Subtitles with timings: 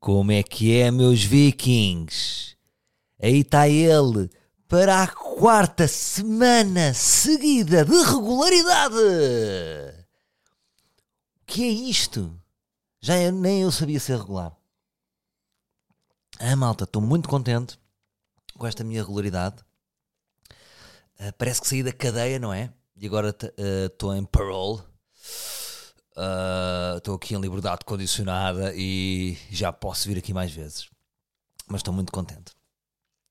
[0.00, 2.56] Como é que é, meus vikings?
[3.20, 4.30] Aí está ele
[4.68, 8.94] para a quarta semana seguida de regularidade.
[11.42, 12.38] O que é isto?
[13.00, 14.56] Já eu, nem eu sabia ser regular.
[16.38, 17.78] Ah, malta, estou muito contente
[18.56, 19.56] com esta minha regularidade.
[21.18, 22.72] Uh, parece que saí da cadeia, não é?
[22.96, 24.80] E agora estou uh, em parole.
[26.96, 30.88] Estou uh, aqui em liberdade condicionada e já posso vir aqui mais vezes.
[31.68, 32.52] Mas estou muito contente.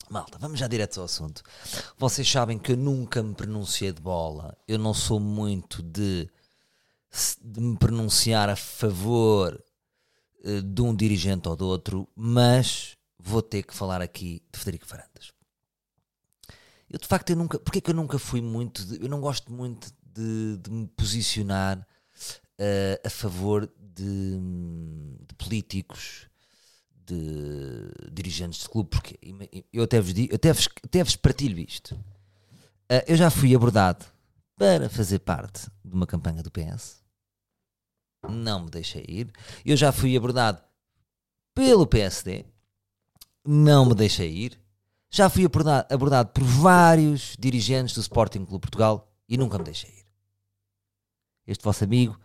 [0.10, 1.44] Malta, vamos já direto ao assunto.
[1.98, 4.58] Vocês sabem que eu nunca me pronunciei de bola.
[4.66, 6.30] Eu não sou muito de,
[7.44, 9.62] de me pronunciar a favor
[10.46, 14.88] uh, de um dirigente ou do outro, mas vou ter que falar aqui de Federico
[14.88, 15.34] Farandas.
[16.90, 17.60] Eu de facto eu nunca.
[17.60, 18.86] Porquê que eu nunca fui muito.
[18.86, 21.86] De, eu não gosto muito de, de me posicionar
[22.60, 24.38] uh, a favor de,
[25.28, 26.28] de, políticos,
[27.06, 29.20] de dirigentes de clube, porque
[29.72, 31.96] eu até vos digo, até vos, até vos partilho isto.
[32.90, 34.06] Uh, eu já fui abordado
[34.56, 37.04] para fazer parte de uma campanha do PS.
[38.28, 39.32] Não me deixei ir.
[39.64, 40.62] Eu já fui abordado
[41.54, 42.46] pelo PSD.
[43.46, 44.68] Não me deixei ir
[45.10, 49.90] já fui abordado, abordado por vários dirigentes do Sporting Clube Portugal e nunca me deixei
[49.90, 50.06] ir.
[51.46, 52.20] Este vosso amigo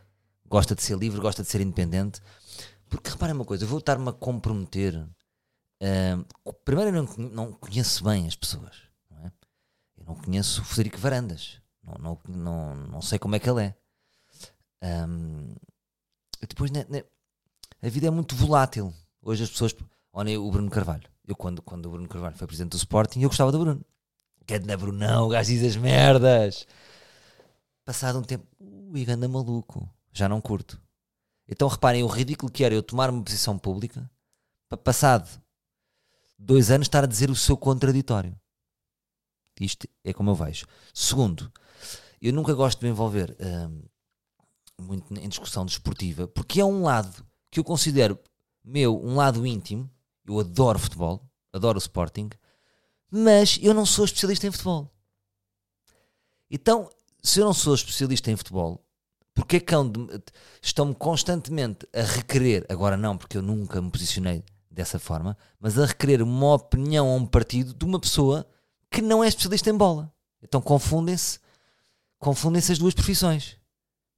[0.53, 2.20] gosta de ser livre, gosta de ser independente.
[2.86, 4.94] Porque reparem uma coisa, eu vou estar-me a comprometer.
[5.83, 8.83] Uh, primeiro, eu não, não, conheço bem as pessoas.
[9.11, 9.33] Não é?
[9.97, 11.59] Eu não conheço o Federico Varandas.
[11.83, 13.75] Não, não, não, não sei como é que ele é.
[15.09, 15.55] Um,
[16.47, 17.03] depois, né, né,
[17.83, 18.92] a vida é muito volátil.
[19.22, 19.75] Hoje as pessoas.
[20.12, 21.09] Olhem o Bruno Carvalho.
[21.27, 23.83] Eu, quando, quando o Bruno Carvalho foi presidente do Sporting, eu gostava do Bruno.
[24.47, 26.66] É de Brunão, o gajo diz as merdas.
[27.87, 29.89] Passado um tempo, ui, anda maluco.
[30.13, 30.81] Já não curto.
[31.49, 34.11] Então reparem o ridículo que era eu tomar uma posição pública
[34.69, 35.28] para passado
[36.39, 38.39] dois anos estar a dizer o seu contraditório.
[39.61, 40.67] Isto é como eu vejo.
[40.95, 41.53] Segundo,
[42.21, 43.83] eu nunca gosto de me envolver hum,
[44.81, 48.19] muito em discussão desportiva porque é um lado que eu considero
[48.65, 49.91] meu, um lado íntimo
[50.25, 52.31] eu adoro futebol, adoro o Sporting,
[53.11, 54.91] mas eu não sou especialista em futebol.
[56.51, 56.89] Então,
[57.22, 58.84] se eu não sou especialista em futebol,
[59.34, 59.75] porque é que
[60.60, 65.87] estão-me constantemente a requerer, agora não, porque eu nunca me posicionei dessa forma, mas a
[65.87, 68.47] requerer uma opinião a um partido de uma pessoa
[68.91, 70.12] que não é especialista em bola.
[70.42, 71.38] Então confundem-se,
[72.19, 73.56] confundem-se as duas profissões.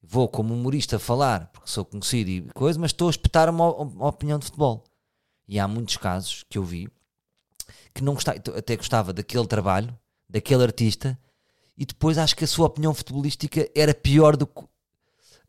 [0.02, 4.08] Vou como humorista falar, porque sou conhecido e coisa, mas estou a espetar uma, uma
[4.08, 4.84] opinião de futebol.
[5.46, 6.88] E há muitos casos que eu vi
[7.92, 9.96] que não gostava, até gostava daquele trabalho,
[10.28, 11.18] daquele artista,
[11.76, 14.48] e depois acho que a sua opinião futebolística era pior do,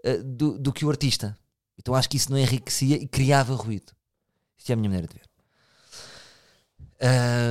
[0.05, 1.37] uh, do, do, que o artista.
[1.77, 3.93] Então acho que isso não enriquecia e criava ruído.
[4.57, 5.29] Isto é a minha maneira de ver.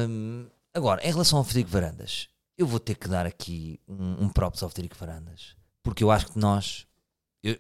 [0.09, 4.29] Um, agora, em relação ao Federico Varandas, eu vou ter que dar aqui um, um
[4.29, 6.87] props ao Federico Varandas, porque eu acho que nós,
[7.43, 7.59] eu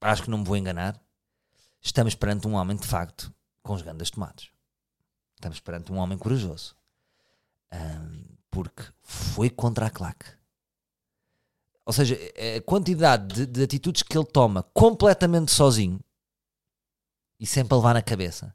[0.00, 1.00] acho que não me vou enganar,
[1.80, 4.50] estamos perante um homem de facto com os grandes tomates.
[5.34, 6.76] Estamos perante um homem corajoso.
[7.72, 10.26] Um, porque foi contra a claque.
[11.84, 12.16] Ou seja,
[12.56, 16.00] a quantidade de, de, atitudes que ele toma completamente sozinho
[17.40, 18.52] e sempre a levar na cabeça.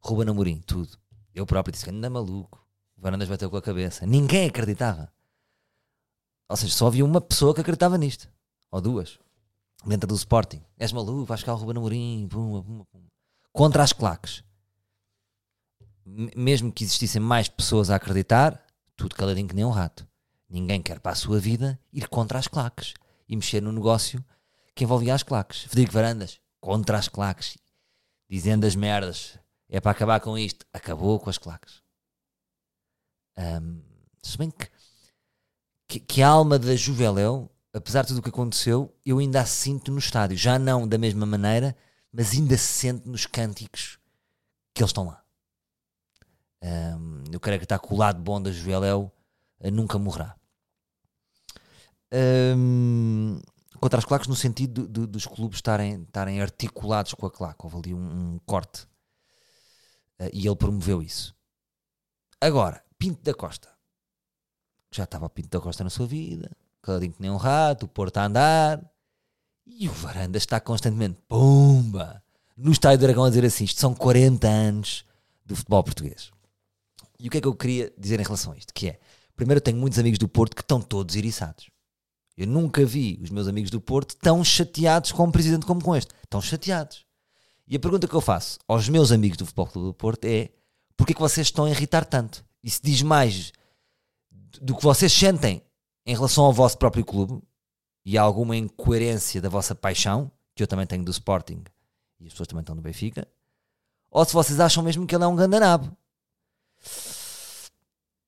[0.00, 0.96] Ruben Amorim, tudo.
[1.34, 2.64] Eu próprio disse que anda maluco.
[2.96, 4.06] O Varandas bateu com a cabeça.
[4.06, 5.12] Ninguém acreditava.
[6.48, 8.28] Ou seja, só havia uma pessoa que acreditava nisto.
[8.70, 9.18] Ou duas.
[9.84, 10.62] Dentro do Sporting.
[10.78, 12.28] És maluco, vais cá o Ruben Amorim.
[12.28, 13.06] Pum, pum, pum.
[13.52, 14.44] Contra as claques
[16.36, 18.64] mesmo que existissem mais pessoas a acreditar,
[18.96, 20.07] tudo caladinho que nem um rato.
[20.48, 22.94] Ninguém quer para a sua vida ir contra as claques
[23.28, 24.24] e mexer no negócio
[24.74, 25.62] que envolvia as claques.
[25.62, 27.58] Federico Varandas, contra as claques,
[28.28, 29.38] dizendo as merdas,
[29.68, 30.64] é para acabar com isto.
[30.72, 31.82] Acabou com as claques.
[33.36, 33.82] Um,
[34.22, 34.70] se bem que,
[35.86, 39.46] que, que, a alma da Juveléu, apesar de tudo o que aconteceu, eu ainda a
[39.46, 40.36] sinto no estádio.
[40.36, 41.76] Já não da mesma maneira,
[42.12, 43.98] mas ainda se sente nos cânticos
[44.74, 45.22] que eles estão lá.
[46.62, 49.12] Um, eu acreditar que o lado bom da Juveléu
[49.60, 50.37] uh, nunca morrerá.
[52.12, 53.40] Um,
[53.78, 57.64] contra as claques no sentido dos clubes estarem, estarem articulados com a claque.
[57.64, 57.98] Houve ali um,
[58.34, 58.82] um corte.
[60.20, 61.34] Uh, e ele promoveu isso.
[62.40, 63.68] Agora, Pinto da Costa.
[64.90, 66.50] Já estava Pinto da Costa na sua vida.
[66.82, 68.82] Caladinho que nem um rato, o Porto a andar.
[69.66, 72.22] E o Varanda está constantemente, pumba,
[72.56, 75.04] no Estádio Dragão a dizer assim, isto são 40 anos
[75.44, 76.32] do futebol português.
[77.20, 78.72] E o que é que eu queria dizer em relação a isto?
[78.72, 79.00] Que é,
[79.36, 81.68] primeiro eu tenho muitos amigos do Porto que estão todos iriçados.
[82.38, 85.96] Eu nunca vi os meus amigos do Porto tão chateados com um presidente como com
[85.96, 86.14] este.
[86.22, 87.04] Estão chateados.
[87.66, 90.48] E a pergunta que eu faço aos meus amigos do Futebol Clube do Porto é
[90.96, 92.44] porque é que vocês estão a irritar tanto?
[92.62, 93.52] Isso diz mais
[94.62, 95.60] do que vocês sentem
[96.06, 97.42] em relação ao vosso próprio clube
[98.04, 101.64] e há alguma incoerência da vossa paixão, que eu também tenho do Sporting
[102.20, 103.26] e as pessoas também estão do Benfica,
[104.12, 105.90] ou se vocês acham mesmo que ele é um gandanabo.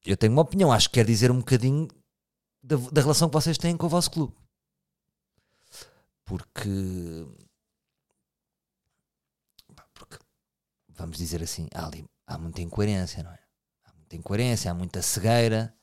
[0.04, 1.86] Eu tenho uma opinião, acho que quer dizer um bocadinho
[2.62, 4.34] da, da relação que vocês têm com o vosso clube.
[6.24, 7.26] Porque,
[10.88, 13.38] vamos dizer assim, há, ali, há muita incoerência, não é?
[13.84, 15.74] Há muita incoerência, há muita cegueira.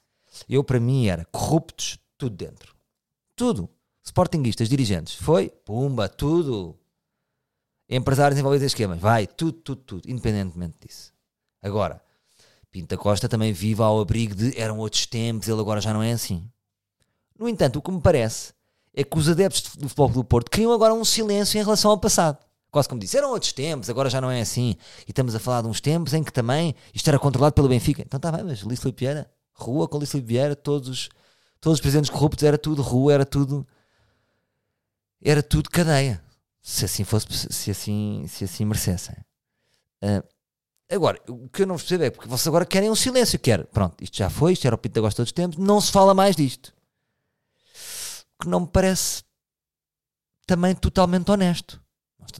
[0.47, 2.75] Eu, para mim, era corruptos, tudo dentro.
[3.35, 3.69] Tudo.
[4.03, 6.80] Sportinguistas, dirigentes, foi, pumba, tudo.
[7.89, 11.13] Empresários envolvidos em esquemas, vai, tudo, tudo, tudo, independentemente disso.
[11.62, 12.01] Agora,
[12.71, 16.12] Pinta Costa também vive ao abrigo de eram outros tempos, ele agora já não é
[16.12, 16.50] assim.
[17.39, 18.54] No entanto, o que me parece
[18.94, 22.00] é que os adeptos do Futebol do Porto criam agora um silêncio em relação ao
[22.00, 22.39] passado.
[22.72, 24.75] Quase como disse, eram outros tempos, agora já não é assim.
[25.07, 28.01] E estamos a falar de uns tempos em que também isto era controlado pelo Benfica.
[28.01, 31.10] Então está bem, mas Luís Filipe Vieira, rua com Luís Filipe Vieira, todos os,
[31.62, 33.66] todos os presidentes corruptos, era tudo rua, era tudo.
[35.22, 36.22] Era tudo cadeia.
[36.62, 39.16] Se assim fosse, se assim, se assim merecessem.
[40.04, 40.24] Uh,
[40.92, 43.40] agora, o que eu não percebo é porque vocês agora querem um silêncio.
[43.40, 45.92] Quer, pronto, isto já foi, isto era o Pinto de Agosto os tempos, não se
[45.92, 46.76] fala mais disto
[48.39, 49.24] que não me parece
[50.45, 51.81] também totalmente honesto.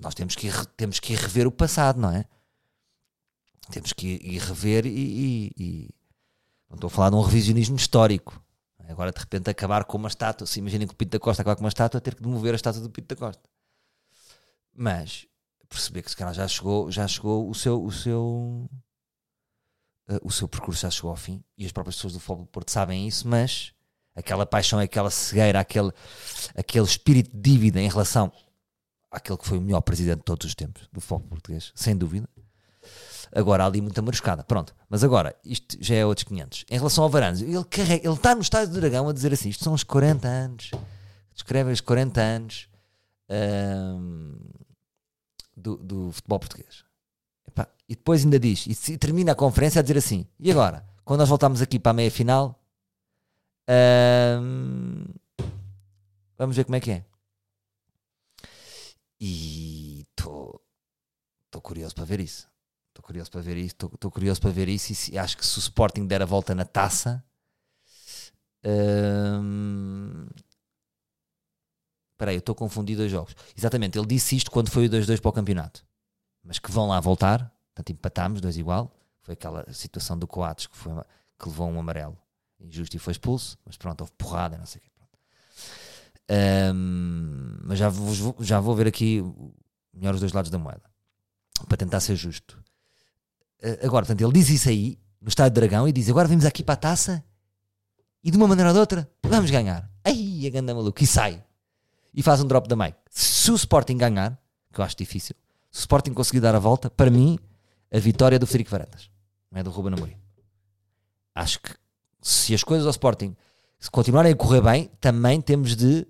[0.02, 2.26] Nós, temos, que ir, temos que ir rever o passado, não é?
[3.72, 5.90] Temos que ir, rever e, e, e,
[6.70, 8.42] Não estou a falar de um revisionismo histórico.
[8.88, 10.48] Agora, de repente, acabar com uma estátua.
[10.48, 12.56] Se imaginem que o Pinto da Costa acabar com uma estátua, ter que demover a
[12.56, 13.50] estátua do Pinto da Costa.
[14.74, 15.28] Mas
[15.68, 17.84] perceber que se calhar já chegou, já chegou o seu.
[17.84, 18.70] O seu
[20.10, 22.72] uh, o seu percurso já chegou ao fim e as próprias pessoas do do Porto
[22.72, 23.74] sabem isso, mas
[24.18, 25.92] aquela paixão, aquela cegueira, aquele,
[26.56, 28.32] aquele espírito de dívida em relação
[29.12, 32.28] àquele que foi o melhor presidente de todos os tempos do futebol português, sem dúvida.
[33.32, 34.44] Agora há ali muita maruscada.
[34.44, 36.66] Pronto, mas agora, isto já é outros 500.
[36.70, 39.50] Em relação ao Varandas, ele, carrega, ele está no estádio do Dragão a dizer assim:
[39.50, 40.72] isto são os 40 anos,
[41.34, 42.70] descreve os 40 anos
[45.56, 46.86] do, do, futebol português.
[47.90, 51.20] E depois ainda diz, e, e termina a conferência a dizer assim: e agora, quando
[51.20, 52.58] nós voltamos aqui para a meia final,
[53.70, 55.04] um,
[56.38, 57.06] vamos ver como é que é.
[59.20, 60.62] E estou
[61.62, 62.50] curioso para ver isso.
[62.90, 63.76] Estou curioso para ver isso.
[63.76, 64.92] Estou curioso para ver isso.
[64.92, 67.24] E se, acho que se o Sporting der a volta na taça.
[68.64, 70.28] Um,
[72.14, 73.36] Espera eu estou confundido dois jogos.
[73.56, 75.86] Exatamente, ele disse isto quando foi o 2-2 para o campeonato.
[76.44, 77.54] Mas que vão lá voltar.
[77.76, 78.92] Portanto, empatámos, dois igual.
[79.22, 80.94] Foi aquela situação do Coates que, foi,
[81.38, 82.18] que levou um amarelo
[82.60, 84.90] injusto e foi expulso, mas pronto, houve porrada, não sei o quê.
[86.30, 89.24] Um, mas já vou, já vou ver aqui
[89.94, 90.84] melhor os dois lados da moeda
[91.68, 92.62] para tentar ser justo.
[93.64, 96.64] Uh, agora, portanto, ele diz isso aí no Estádio Dragão e diz: Agora vimos aqui
[96.64, 97.24] para a taça
[98.24, 99.90] e de uma maneira ou de outra vamos ganhar.
[100.04, 101.44] Aí a ganda maluco e sai
[102.14, 102.98] e faz um drop da Mike.
[103.10, 104.38] Se o Sporting ganhar,
[104.74, 105.36] que eu acho difícil,
[105.72, 107.40] se o Sporting conseguir dar a volta, para mim,
[107.92, 109.10] a vitória é do Federico Varandas,
[109.50, 110.18] não é do Ruben Amorim.
[111.34, 111.70] Acho que
[112.28, 113.36] se as coisas ao Sporting
[113.80, 116.06] se continuarem a correr bem, também temos de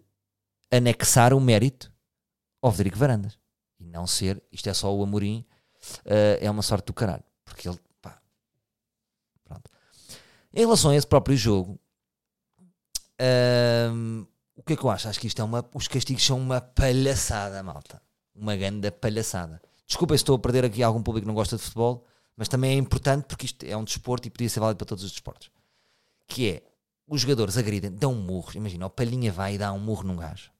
[0.71, 1.93] anexar o mérito
[2.59, 3.37] ao Federico Varandas.
[3.79, 5.45] E não ser, isto é só o Amorim,
[6.05, 7.23] uh, é uma sorte do caralho.
[7.45, 8.19] Porque ele, pá,
[9.45, 9.69] pronto.
[10.51, 11.79] Em relação a esse próprio jogo,
[13.21, 15.07] uh, o que é que eu acho?
[15.07, 18.01] Acho que isto é uma, os castigos são uma palhaçada, malta.
[18.33, 19.61] Uma grande palhaçada.
[19.85, 22.71] Desculpem se estou a perder aqui algum público que não gosta de futebol, mas também
[22.71, 25.51] é importante porque isto é um desporto e podia ser válido para todos os desportos
[26.27, 26.63] que é
[27.07, 28.51] os jogadores agridem, dão um murro.
[28.55, 30.51] Imagina, o Palhinha vai e dá um murro num gajo.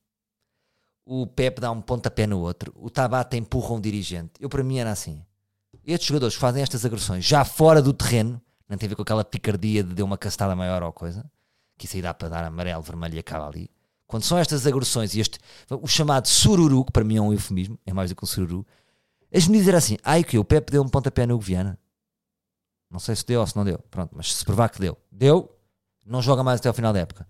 [1.05, 2.73] O Pepe dá um pontapé no outro.
[2.75, 4.33] O Tabata empurra um dirigente.
[4.39, 5.23] Eu, para mim, era assim.
[5.85, 9.01] Estes jogadores que fazem estas agressões já fora do terreno, não tem a ver com
[9.01, 11.29] aquela picardia de deu uma castada maior ou coisa,
[11.77, 13.69] que isso aí dá para dar amarelo, vermelho e acaba ali.
[14.05, 17.79] Quando são estas agressões e este, o chamado sururu, que para mim é um eufemismo,
[17.85, 18.65] é mais do que um sururu,
[19.33, 21.77] as medidas eram assim, ai que o Pepe deu um pontapé no Guiana.
[22.89, 23.79] Não sei se deu ou se não deu.
[23.91, 24.97] Pronto, mas se provar que deu.
[25.11, 25.56] Deu,
[26.07, 27.27] não joga mais até ao final da época.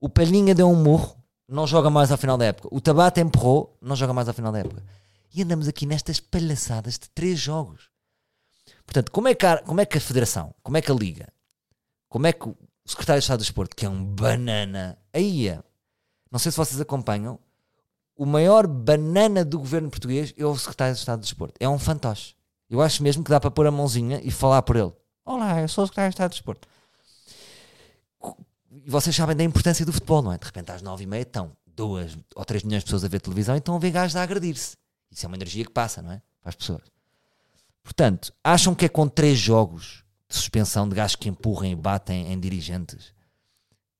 [0.00, 1.16] O Palhinha deu um murro,
[1.48, 2.68] não joga mais ao final da época.
[2.70, 4.82] O Tabata empurrou, não joga mais ao final da época.
[5.34, 7.90] E andamos aqui nestas palhaçadas de três jogos.
[8.86, 11.28] Portanto, como é que a, como é que a Federação, como é que a Liga,
[12.08, 12.56] como é que o
[12.86, 15.62] Secretário de Estado do Desporto, que é um banana, aí é,
[16.30, 17.38] não sei se vocês acompanham,
[18.16, 21.54] o maior banana do governo português é o Secretário de Estado do Desporto.
[21.58, 22.34] É um fantoche.
[22.68, 24.92] Eu acho mesmo que dá para pôr a mãozinha e falar por ele.
[25.24, 26.68] Olá, eu sou o Secretário de Estado do Desporto
[28.70, 30.38] e vocês sabem da importância do futebol, não é?
[30.38, 33.20] De repente às nove e meia estão duas ou três milhões de pessoas a ver
[33.20, 34.76] televisão e estão a ver gajos a agredir-se.
[35.10, 36.22] Isso é uma energia que passa, não é?
[36.40, 36.82] para as pessoas.
[37.82, 42.32] Portanto, acham que é com três jogos de suspensão de gajos que empurrem e batem
[42.32, 43.12] em dirigentes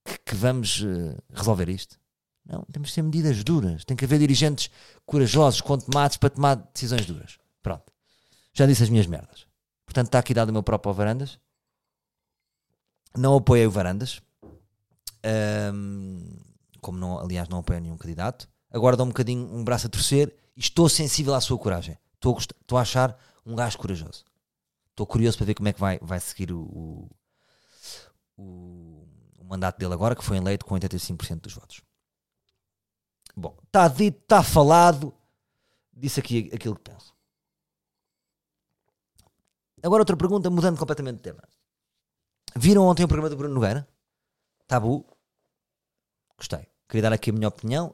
[0.05, 1.99] que, que vamos uh, resolver isto?
[2.45, 3.85] Não, temos de ter medidas duras.
[3.85, 4.71] Tem que haver dirigentes
[5.07, 7.39] corajosos, com tomates, para tomar decisões duras.
[7.63, 7.93] Pronto.
[8.53, 9.47] Já disse as minhas merdas.
[9.85, 11.39] Portanto, está aqui dado o meu próprio Varandas.
[13.17, 14.21] Não apoiei o Varandas.
[15.25, 16.25] Um,
[16.81, 18.49] como não, aliás, não apoio nenhum candidato.
[18.71, 21.99] Agora dou um bocadinho um braço a torcer e estou sensível à sua coragem.
[22.15, 24.25] Estou a, gostar, estou a achar um gajo corajoso.
[24.91, 27.09] Estou curioso para ver como é que vai, vai seguir o,
[28.37, 29.07] o,
[29.39, 31.81] o mandato dele agora, que foi eleito com 85% dos votos.
[33.37, 35.15] Bom, está dito, está falado.
[35.93, 37.15] Disse aqui aquilo que penso.
[39.83, 41.43] Agora outra pergunta, mudando completamente de tema.
[42.55, 43.89] Viram ontem o programa do Bruno Nogueira?
[44.71, 45.05] Tabu?
[46.37, 46.65] Gostei.
[46.89, 47.89] Queria dar aqui a minha opinião.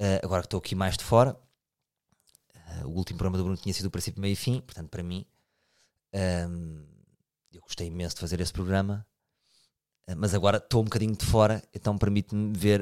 [0.00, 1.38] Uh, agora que estou aqui mais de fora.
[2.54, 4.62] Uh, o último programa do Bruno tinha sido o princípio, meio e fim.
[4.62, 5.26] Portanto, para mim,
[6.14, 6.86] um, ehm,
[7.52, 9.06] eu gostei imenso de fazer esse programa.
[10.08, 12.80] Uh, mas agora estou um bocadinho de fora, então permite-me ver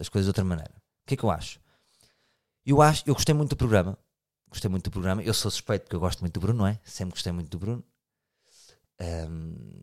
[0.00, 0.74] as coisas de outra maneira.
[1.04, 1.60] O que é que eu acho?
[2.66, 3.96] Eu acho, eu gostei muito do programa
[4.48, 5.22] gostei muito do programa.
[5.22, 6.80] Eu sou suspeito porque eu gosto muito do Bruno, não é?
[6.84, 7.84] Sempre gostei muito do Bruno.
[9.00, 9.82] Um,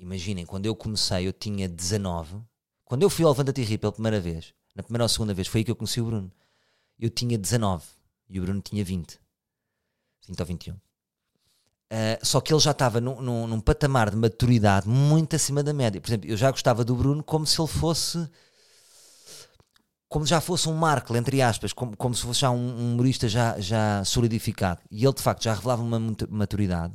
[0.00, 2.40] imaginem, quando eu comecei, eu tinha 19.
[2.84, 5.64] Quando eu fui ao Levanta-te pela primeira vez, na primeira ou segunda vez, foi aí
[5.64, 6.32] que eu conheci o Bruno.
[6.98, 7.84] Eu tinha 19
[8.28, 9.18] e o Bruno tinha 20.
[10.26, 10.74] 20 ou 21.
[10.74, 10.78] Uh,
[11.90, 15.72] ah, só que ele já estava num, num, num patamar de maturidade muito acima da
[15.72, 16.00] média.
[16.00, 18.28] Por exemplo, eu já gostava do Bruno como se ele fosse
[20.08, 23.28] como já fosse um Markle, entre aspas, como, como se fosse já um, um humorista
[23.28, 24.80] já, já solidificado.
[24.90, 26.94] E ele, de facto, já revelava uma maturidade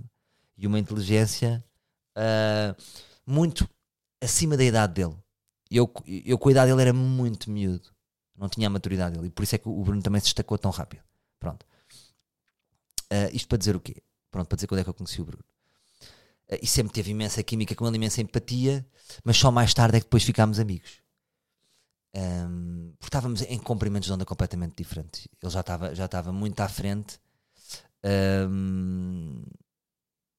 [0.58, 1.64] e uma inteligência
[2.16, 2.76] uh,
[3.26, 3.70] muito
[4.22, 5.16] acima da idade dele.
[5.70, 7.90] Eu, eu, com a idade dele, era muito miúdo.
[8.36, 9.28] Não tinha a maturidade dele.
[9.28, 11.04] E por isso é que o Bruno também se destacou tão rápido.
[11.40, 11.66] Pronto.
[13.12, 14.02] Uh, isto para dizer o quê?
[14.32, 15.44] Pronto, para dizer quando é que eu conheci o Bruno.
[16.50, 18.86] Uh, e sempre teve imensa química com ele, imensa empatia,
[19.24, 21.02] mas só mais tarde é que depois ficámos amigos.
[22.16, 25.28] Um, porque estávamos em comprimentos de onda completamente diferentes.
[25.42, 27.20] Ele já estava já estava muito à frente.
[28.50, 29.44] Um,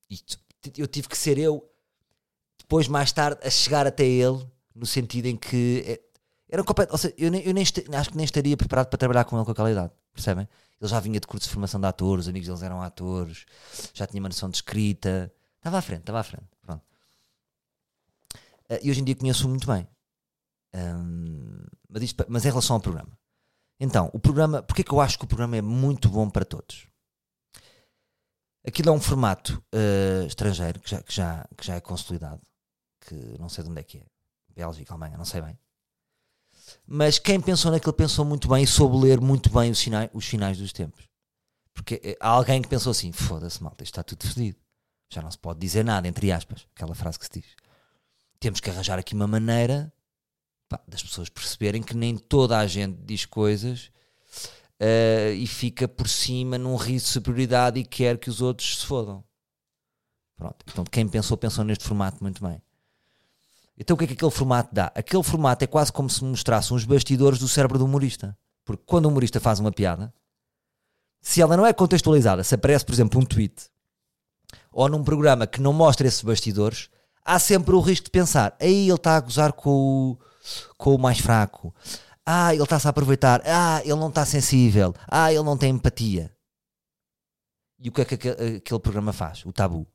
[0.09, 0.16] e
[0.77, 1.69] eu tive que ser eu,
[2.59, 4.45] depois, mais tarde, a chegar até ele,
[4.75, 6.01] no sentido em que é,
[6.49, 6.93] era completo.
[6.93, 9.45] Ou seja, eu, nem, eu nem acho que nem estaria preparado para trabalhar com ele
[9.45, 10.49] com aquela idade, percebem?
[10.81, 13.47] Ele já vinha de curso de formação de atores, os amigos deles eram atores,
[13.95, 15.33] já tinha uma noção de escrita.
[15.57, 16.47] Estava à frente, estava à frente.
[16.63, 16.83] Pronto.
[18.71, 19.87] Uh, e hoje em dia conheço-o muito bem.
[20.75, 23.19] Um, mas, isto, mas em relação ao programa.
[23.81, 26.45] Então, o programa, porque é que eu acho que o programa é muito bom para
[26.45, 26.87] todos?
[28.66, 32.42] Aquilo é um formato uh, estrangeiro que já, que, já, que já é consolidado,
[33.00, 34.06] que não sei de onde é que é,
[34.54, 35.56] Bélgica, Alemanha, não sei bem.
[36.85, 40.26] Mas quem pensou naquilo pensou muito bem e soube ler muito bem os sinais, os
[40.26, 41.08] finais dos tempos.
[41.73, 44.58] Porque eh, há alguém que pensou assim: foda-se, malta, isto está tudo fedido.
[45.12, 47.54] Já não se pode dizer nada, entre aspas, aquela frase que se diz.
[48.40, 49.92] Temos que arranjar aqui uma maneira
[50.68, 53.92] pá, das pessoas perceberem que nem toda a gente diz coisas
[54.80, 58.87] uh, e fica por cima num riso de superioridade e quer que os outros se
[58.87, 59.25] fodam.
[60.37, 60.56] Pronto.
[60.68, 62.61] Então, quem pensou, pensou neste formato muito bem.
[63.78, 64.92] Então, o que é que aquele formato dá?
[64.95, 68.37] Aquele formato é quase como se mostrasse uns bastidores do cérebro do humorista.
[68.64, 70.12] Porque quando o humorista faz uma piada,
[71.21, 73.71] se ela não é contextualizada, se aparece, por exemplo, um tweet
[74.73, 76.90] ou num programa que não mostra esses bastidores,
[77.25, 80.18] há sempre o risco de pensar: aí ele está a gozar com o,
[80.76, 81.75] com o mais fraco.
[82.26, 83.40] Ah, ele está-se a aproveitar.
[83.47, 84.92] Ah, ele não está sensível.
[85.06, 86.35] Ah, ele não tem empatia.
[87.78, 89.47] E o que é que aquele programa faz?
[89.47, 89.87] O tabu.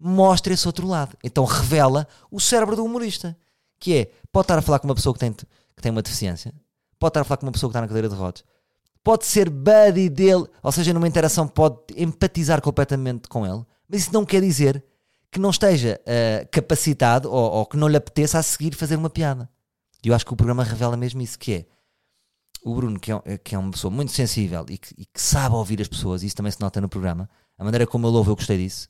[0.00, 1.16] Mostra esse outro lado.
[1.22, 3.36] Então revela o cérebro do humorista.
[3.78, 6.54] Que é, pode estar a falar com uma pessoa que tem, que tem uma deficiência.
[6.98, 8.42] Pode estar a falar com uma pessoa que está na cadeira de rodas.
[9.04, 10.46] Pode ser buddy dele.
[10.62, 13.64] Ou seja, numa interação pode empatizar completamente com ele.
[13.86, 14.82] Mas isso não quer dizer
[15.30, 19.10] que não esteja uh, capacitado ou, ou que não lhe apeteça a seguir fazer uma
[19.10, 19.50] piada.
[20.06, 21.66] E eu acho que o programa revela mesmo isso, que é
[22.62, 25.56] o Bruno, que é, que é uma pessoa muito sensível e que, e que, sabe
[25.56, 27.28] ouvir as pessoas, isso também se nota no programa.
[27.58, 28.88] A maneira como ele ouve, eu gostei disso.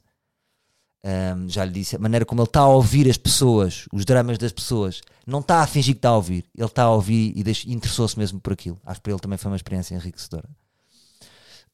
[1.02, 4.36] Um, já lhe disse, a maneira como ele está a ouvir as pessoas, os dramas
[4.36, 7.72] das pessoas, não está a fingir que está a ouvir, ele está a ouvir e
[7.72, 8.78] interessou-se mesmo por aquilo.
[8.84, 10.50] Acho que para ele também foi uma experiência enriquecedora.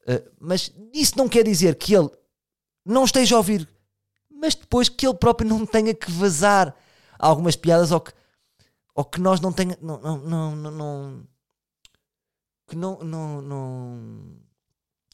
[0.06, 2.10] Uh, mas isso não quer dizer que ele
[2.86, 3.68] não esteja a ouvir,
[4.30, 6.72] mas depois que ele próprio não tenha que vazar
[7.18, 8.12] algumas piadas ou que
[8.94, 11.26] ou que nós não tenha não, não, não, não
[12.68, 13.98] que não, não, não,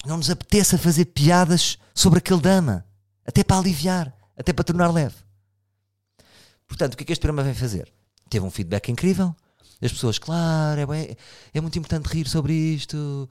[0.07, 2.87] não nos apeteça fazer piadas sobre aquele dama,
[3.27, 5.17] até para aliviar, até para tornar leve.
[6.69, 7.93] Portanto, o que é que este programa vem fazer?
[8.31, 9.35] Teve um feedback incrível,
[9.83, 11.17] As pessoas, claro, é, bem,
[11.53, 13.29] é muito importante rir sobre isto.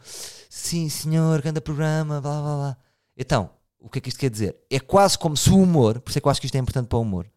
[0.50, 2.78] Sim, senhor, grande programa, blá blá blá.
[3.16, 3.50] Então,
[3.80, 4.58] o que é que isto quer dizer?
[4.70, 6.60] É quase como se o humor, por isso é que eu acho que isto é
[6.60, 7.30] importante para o humor,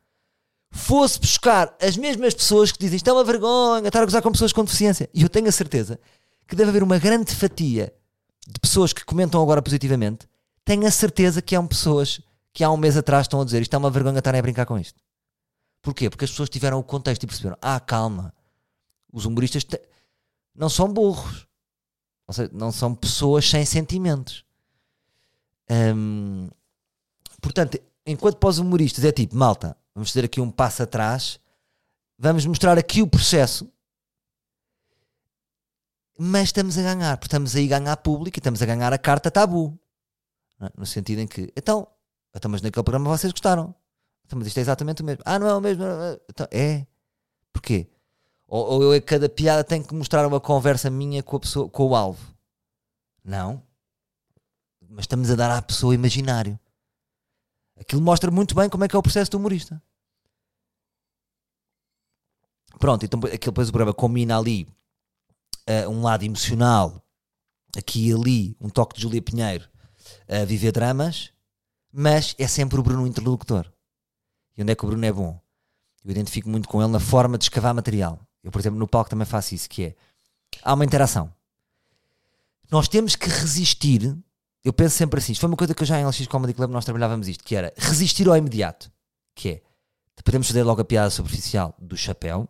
[0.71, 4.31] fosse buscar as mesmas pessoas que dizem isto é uma vergonha estar a gozar com
[4.31, 5.11] pessoas com deficiência.
[5.13, 5.99] E eu tenho a certeza
[6.47, 7.93] que deve haver uma grande fatia
[8.47, 10.29] de pessoas que comentam agora positivamente.
[10.65, 12.21] Tenho a certeza que há pessoas
[12.53, 14.67] que há um mês atrás estão a dizer isto é uma vergonha estar a brincar
[14.67, 15.01] com isto.
[15.83, 16.11] Porquê?
[16.11, 18.35] Porque as pessoas tiveram o contexto e perceberam: ah, calma,
[19.13, 19.81] os humoristas te...
[20.55, 21.47] não são burros,
[22.27, 24.45] ou seja, não são pessoas sem sentimentos.
[25.71, 26.49] Hum,
[27.41, 31.41] portanto, enquanto para os humoristas é tipo, malta, vamos fazer aqui um passo atrás,
[32.19, 33.71] vamos mostrar aqui o processo,
[36.19, 38.99] mas estamos a ganhar, porque estamos aí a ganhar público e estamos a ganhar a
[38.99, 39.79] carta tabu.
[40.61, 40.71] É?
[40.77, 41.87] No sentido em que, então,
[42.35, 43.75] então, mas naquele programa vocês gostaram.
[44.27, 45.23] Então, mas isto é exatamente o mesmo.
[45.25, 45.83] Ah, não é o mesmo.
[46.29, 46.87] Então, é.
[47.53, 47.89] Porquê?
[48.47, 51.69] Ou, ou eu, a cada piada, tenho que mostrar uma conversa minha com, a pessoa,
[51.69, 52.35] com o alvo.
[53.25, 53.63] Não.
[54.89, 56.59] Mas estamos a dar à pessoa imaginário.
[57.81, 59.83] Aquilo mostra muito bem como é que é o processo do humorista.
[62.79, 64.69] Pronto, então aquele depois o programa combina ali
[65.69, 67.05] uh, um lado emocional,
[67.77, 69.69] aqui e ali, um toque de Júlia Pinheiro
[70.29, 71.33] a viver dramas,
[71.93, 73.71] mas é sempre o Bruno o interlocutor.
[74.57, 75.41] E onde é que o Bruno é bom?
[76.05, 78.21] Eu identifico muito com ele na forma de escavar material.
[78.43, 79.97] Eu, por exemplo, no palco também faço isso, que é
[80.63, 81.33] há uma interação.
[82.71, 84.17] Nós temos que resistir.
[84.65, 86.71] Eu penso sempre assim, isto foi uma coisa que eu já em LX Comedy Club
[86.71, 88.91] nós trabalhávamos isto, que era resistir ao imediato.
[89.35, 89.63] Que é,
[90.23, 92.49] podemos fazer logo a piada superficial do chapéu,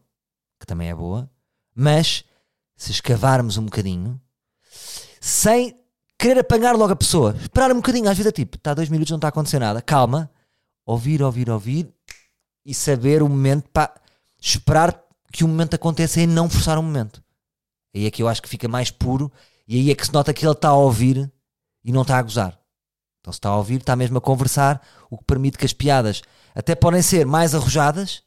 [0.59, 1.31] que também é boa,
[1.75, 2.25] mas
[2.77, 4.21] se escavarmos um bocadinho,
[5.21, 5.79] sem
[6.19, 9.11] querer apanhar logo a pessoa, esperar um bocadinho, às vezes é tipo, está dois minutos,
[9.11, 10.31] não está a acontecer nada, calma,
[10.85, 11.89] ouvir, ouvir, ouvir
[12.65, 13.95] e saber o momento para
[14.41, 15.01] esperar
[15.33, 17.23] que o momento aconteça e não forçar o momento.
[17.95, 19.31] Aí é que eu acho que fica mais puro
[19.67, 21.31] e aí é que se nota que ele está a ouvir
[21.85, 22.59] e não está a gozar.
[23.21, 26.23] Então, se está a ouvir, está mesmo a conversar, o que permite que as piadas
[26.55, 28.23] até podem ser mais arrojadas,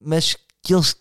[0.00, 0.96] mas que eles,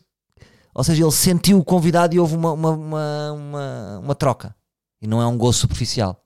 [0.73, 4.55] ou seja, ele sentiu o convidado e houve uma, uma, uma, uma, uma troca.
[5.01, 6.23] E não é um gozo superficial.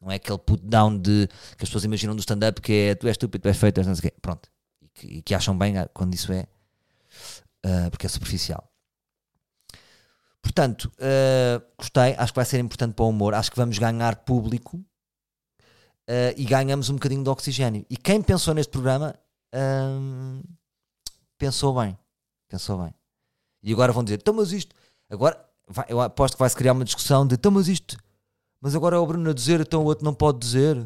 [0.00, 3.06] Não é aquele put down de que as pessoas imaginam do stand-up que é tu
[3.06, 4.16] és estúpido, tu és feito, não sei o quê.
[4.20, 4.48] Pronto.
[4.82, 6.46] E que, e que acham bem quando isso é
[7.64, 8.67] uh, porque é superficial.
[10.42, 14.16] Portanto, uh, gostei, acho que vai ser importante para o humor, acho que vamos ganhar
[14.16, 17.84] público uh, e ganhamos um bocadinho de oxigênio.
[17.90, 19.14] E quem pensou neste programa
[21.38, 21.98] pensou bem.
[22.48, 22.94] Pensou bem.
[23.62, 24.74] E agora vão dizer, então mas isto,
[25.10, 27.96] agora vai, eu aposto que vai-se criar uma discussão de, então mas isto,
[28.60, 30.76] mas agora é o Bruno a dizer, então o outro não pode dizer.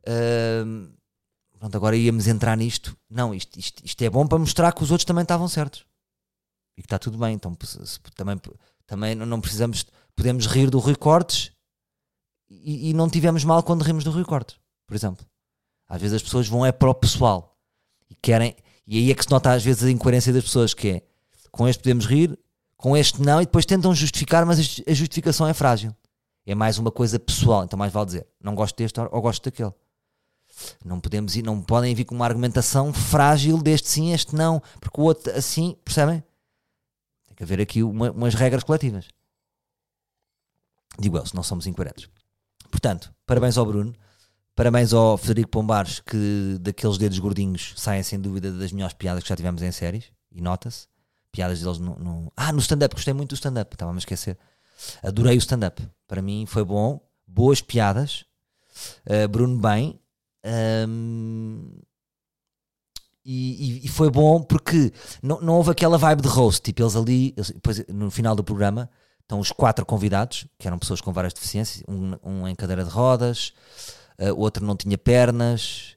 [0.00, 0.90] Uh,
[1.58, 2.96] Pronto, agora íamos entrar nisto.
[3.10, 5.84] Não, isto, isto, isto, é bom para mostrar que os outros também estavam certos.
[6.78, 7.34] E que está tudo bem.
[7.34, 7.56] Então
[8.14, 8.40] também,
[8.86, 9.84] também não precisamos.
[10.14, 11.50] Podemos rir do Rui Cortes
[12.48, 15.26] e, e, não tivemos mal quando rimos do Rui Cortes, por exemplo.
[15.88, 17.58] Às vezes as pessoas vão é para o pessoal
[18.08, 18.54] e querem.
[18.86, 21.02] E aí é que se nota às vezes a incoerência das pessoas, que é
[21.50, 22.38] com este podemos rir,
[22.76, 25.94] com este não, e depois tentam justificar, mas a justificação é frágil.
[26.46, 29.72] É mais uma coisa pessoal, então mais vale dizer, não gosto deste ou gosto daquele.
[30.84, 35.00] Não podemos ir, não podem vir com uma argumentação frágil deste sim, este não, porque
[35.00, 36.22] o outro assim, percebem?
[37.38, 39.06] Que haver aqui uma, umas regras coletivas.
[40.98, 42.08] Digo eu, se não somos incoerentes.
[42.68, 43.94] Portanto, parabéns ao Bruno,
[44.56, 49.28] parabéns ao Federico Pombares, que daqueles dedos gordinhos saem sem dúvida das melhores piadas que
[49.28, 50.88] já tivemos em séries, e nota-se.
[51.30, 52.32] Piadas deles no, no...
[52.36, 54.36] Ah, no stand-up, gostei muito do stand-up, estava a me esquecer.
[55.00, 55.88] Adorei o stand-up.
[56.08, 58.24] Para mim foi bom, boas piadas.
[59.06, 60.00] Uh, Bruno bem,
[63.30, 66.62] e, e, foi bom porque não, não houve aquela vibe de roast.
[66.62, 68.88] Tipo, eles ali, eles, depois no final do programa,
[69.20, 72.90] estão os quatro convidados, que eram pessoas com várias deficiências: um, um em cadeira de
[72.90, 73.52] rodas,
[74.18, 75.96] uh, outro não tinha pernas.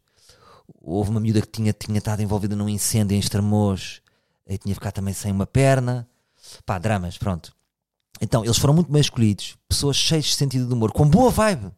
[0.82, 4.02] Houve uma miúda que tinha, tinha estado envolvida num incêndio em Estremoz
[4.48, 6.08] e tinha ficado também sem uma perna.
[6.66, 7.54] Pá, dramas, pronto.
[8.20, 11.72] Então, eles foram muito bem escolhidos, pessoas cheias de sentido de humor, com boa vibe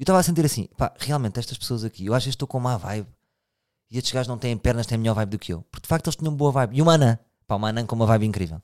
[0.00, 2.58] eu estava a sentir assim, pá, realmente estas pessoas aqui, eu acho que estou com
[2.58, 3.06] má vibe.
[3.90, 5.62] E estes gajos não têm pernas, têm melhor vibe do que eu.
[5.70, 6.76] Porque de facto eles tinham boa vibe.
[6.76, 8.62] E uma anã, pá, uma anã com uma vibe incrível.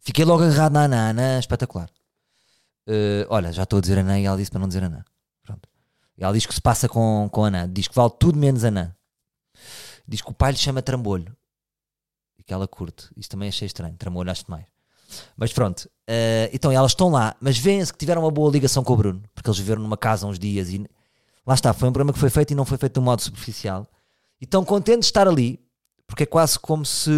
[0.00, 1.88] Fiquei logo agarrado na anã, anã espetacular.
[2.86, 5.02] Uh, olha, já estou a dizer anã e ela disse para não dizer anã.
[5.42, 5.66] Pronto.
[6.18, 7.68] E ela diz que se passa com, com anã.
[7.72, 8.94] Diz que vale tudo menos anã.
[10.06, 11.34] Diz que o pai lhe chama trambolho.
[12.38, 13.08] E que ela curte.
[13.16, 13.96] Isto também achei estranho.
[13.96, 14.66] Trambolho acho mais.
[15.36, 18.92] Mas pronto, uh, então elas estão lá, mas vêem-se que tiveram uma boa ligação com
[18.92, 20.84] o Bruno, porque eles viveram numa casa uns dias e
[21.46, 23.22] lá está, foi um programa que foi feito e não foi feito de um modo
[23.22, 23.86] superficial.
[24.44, 25.58] E estão contentes de estar ali,
[26.06, 27.10] porque é quase como se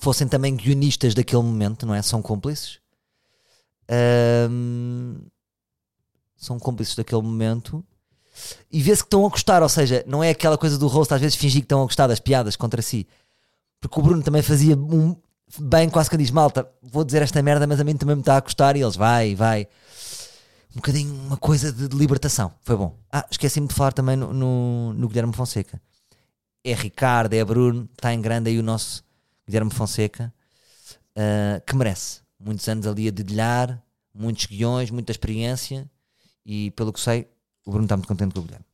[0.00, 2.02] fossem também guionistas daquele momento, não é?
[2.02, 2.80] São cúmplices.
[3.88, 5.20] Ahm,
[6.36, 7.84] são cúmplices daquele momento.
[8.68, 11.20] E vê-se que estão a gostar, ou seja, não é aquela coisa do rosto às
[11.20, 13.06] vezes fingir que estão a gostar das piadas contra si.
[13.80, 15.14] Porque o Bruno também fazia um,
[15.60, 18.36] bem, quase que diz: Malta, vou dizer esta merda, mas a mim também me está
[18.36, 18.74] a gostar.
[18.74, 19.68] E eles, vai, vai.
[20.72, 22.52] Um bocadinho uma coisa de, de libertação.
[22.64, 22.98] Foi bom.
[23.12, 25.80] Ah, esqueci-me de falar também no, no, no Guilherme Fonseca.
[26.64, 29.04] É Ricardo, é Bruno, está em grande aí o nosso
[29.46, 30.32] Guilherme Fonseca,
[31.14, 32.22] ah, que merece.
[32.40, 33.82] Muitos anos ali a dedilhar,
[34.14, 35.88] muitos guiões, muita experiência.
[36.44, 37.28] E pelo que sei,
[37.64, 38.66] o Bruno está muito contente com o Guilherme.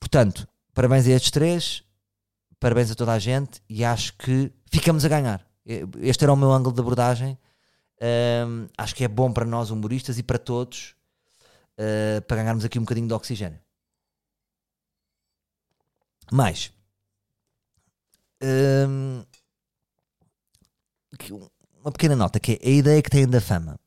[0.00, 1.82] Portanto, parabéns a estes três,
[2.58, 5.46] parabéns a toda a gente e acho que ficamos a ganhar.
[6.00, 7.38] Este era o meu ângulo de abordagem.
[8.76, 10.94] Acho que é bom para nós humoristas e para todos
[11.78, 13.60] ah, para ganharmos aqui um bocadinho de oxigênio.
[16.30, 16.72] Mais.
[21.18, 23.78] Que- uma pequena nota que é a ideia que têm da fama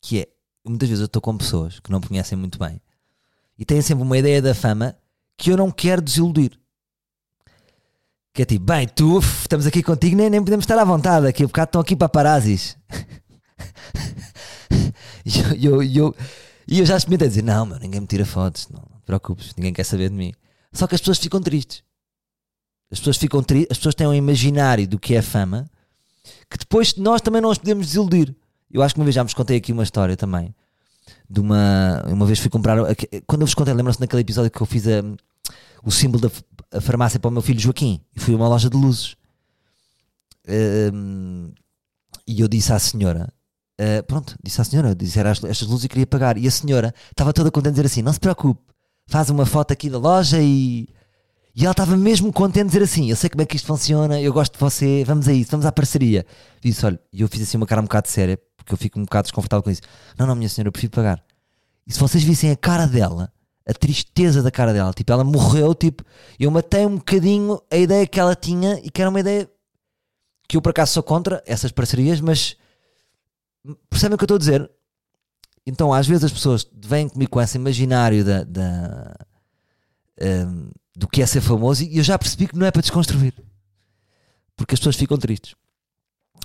[0.00, 0.28] que é
[0.64, 2.80] muitas vezes eu estou com pessoas que não me conhecem muito bem
[3.58, 4.96] e têm sempre uma ideia da fama
[5.36, 6.58] que eu não quero desiludir.
[8.34, 11.44] Que é tipo, bem, tu estamos aqui contigo, nem, nem podemos estar à vontade aqui,
[11.44, 12.76] um bocado estão aqui paparazzis.
[15.24, 16.16] e eu, eu, eu,
[16.66, 19.72] eu já experimentei dizer: Não, meu, ninguém me tira fotos, não, não te preocupes, ninguém
[19.72, 20.32] quer saber de mim.
[20.72, 21.84] Só que as pessoas ficam tristes.
[22.92, 25.66] As pessoas ficam tristes, as pessoas têm um imaginário do que é fama
[26.48, 28.34] que depois nós também não os podemos desiludir.
[28.70, 30.54] Eu acho que uma vez já vos contei aqui uma história também.
[31.28, 32.02] De uma.
[32.06, 32.76] Uma vez fui comprar.
[33.26, 35.02] Quando eu vos contei, lembram-se naquele episódio que eu fiz a,
[35.82, 38.68] o símbolo da a farmácia para o meu filho Joaquim e fui a uma loja
[38.70, 39.16] de luzes.
[42.26, 43.32] E eu disse à senhora:
[43.78, 46.36] ah, Pronto, disse à senhora, disse era as- estas luzes e queria pagar.
[46.38, 48.60] E a senhora estava toda contente de dizer assim: Não se preocupe,
[49.06, 50.88] faz uma foto aqui da loja e.
[51.54, 54.20] E ela estava mesmo contente de dizer assim: Eu sei como é que isto funciona,
[54.20, 56.24] eu gosto de você, vamos a isso, vamos à parceria.
[56.64, 58.98] E disse: Olha, e eu fiz assim uma cara um bocado séria, porque eu fico
[58.98, 59.82] um bocado desconfortável com isso.
[60.18, 61.22] Não, não, minha senhora, eu prefiro pagar.
[61.86, 63.30] E se vocês vissem a cara dela,
[63.66, 66.04] a tristeza da cara dela, tipo, ela morreu, tipo,
[66.38, 69.50] eu matei um bocadinho a ideia que ela tinha e que era uma ideia
[70.48, 72.56] que eu por acaso sou contra essas parcerias, mas
[73.88, 74.70] percebem o que eu estou a dizer?
[75.66, 79.16] Então, às vezes as pessoas vêm comigo com esse imaginário da, da,
[80.20, 83.34] hum, do que é ser famoso e eu já percebi que não é para desconstruir.
[84.56, 85.54] Porque as pessoas ficam tristes.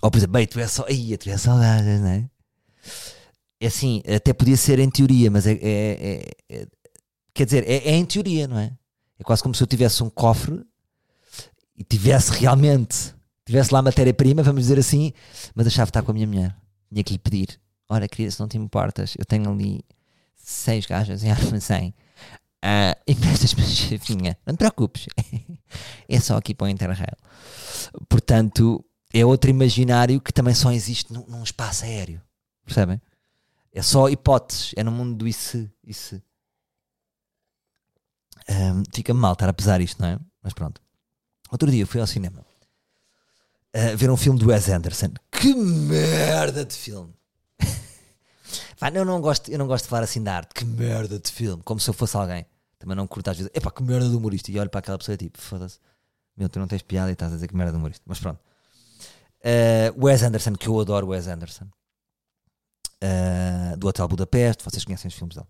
[0.01, 0.85] Ou por exemplo, bem, tu és só.
[0.87, 2.29] Ai, tu és saudade, não é?
[3.59, 5.53] É assim, até podia ser em teoria, mas é.
[5.53, 6.67] é- é- é-
[7.33, 8.71] quer dizer, é, é em teoria, não é?
[9.19, 10.63] É quase como se eu tivesse um cofre
[11.75, 13.15] e tivesse realmente.
[13.45, 15.13] Tivesse lá matéria-prima, vamos dizer assim,
[15.55, 16.55] mas a chave está com a minha mulher.
[16.91, 19.83] Tinha que lhe pedir: Ora, querida, se não te importas, eu tenho ali
[20.35, 21.93] seis gajas em armazém.
[22.61, 24.37] Ah, emprestas-me a chavinha.
[24.45, 25.07] Não te preocupes.
[26.07, 27.17] é só aqui para o Interrail.
[28.09, 32.21] Portanto, é outro imaginário que também só existe num, num espaço aéreo.
[32.65, 33.01] Percebem?
[33.73, 34.73] É só hipóteses.
[34.75, 35.69] É no mundo do isso.
[35.83, 36.21] isso.
[38.49, 40.19] Ahm, Fica-me mal estar a pesar isto, não é?
[40.41, 40.81] Mas pronto.
[41.51, 42.45] Outro dia fui ao cinema
[43.77, 45.13] a ver um filme do Wes Anderson.
[45.31, 47.13] Que merda de filme!
[48.79, 50.53] Pá, eu, não gosto, eu não gosto de falar assim da arte.
[50.53, 51.63] Que merda de filme!
[51.63, 52.45] Como se eu fosse alguém.
[52.77, 53.51] Também não curto às vezes.
[53.53, 54.51] Epá, que merda de humorista!
[54.51, 55.79] E olho para aquela pessoa e tipo, foda-se.
[56.35, 58.03] Meu, tu não tens piada e estás a dizer que merda de humorista.
[58.05, 58.39] Mas pronto.
[59.39, 61.65] Uh, Wes Anderson, que eu adoro Wes Anderson.
[63.03, 65.47] Uh, do Hotel Budapeste, vocês conhecem os filmes dele.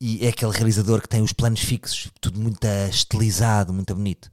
[0.00, 4.30] E é aquele realizador que tem os planos fixos, tudo muito estilizado, muito bonito.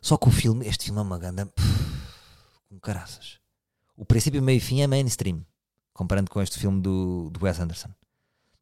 [0.00, 1.52] Só que o filme, este filme é uma ganda
[2.68, 3.38] com caraças.
[3.96, 5.44] O princípio, meio e fim é mainstream,
[5.92, 7.88] comparando com este filme do, do Wes Anderson.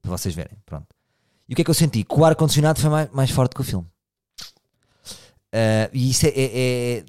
[0.02, 0.86] Para vocês verem, pronto.
[1.48, 2.04] E o que é que eu senti?
[2.04, 3.86] Que o ar-condicionado foi mais, mais forte que o filme.
[5.52, 6.44] Uh, e isso é, é,
[6.98, 7.04] é,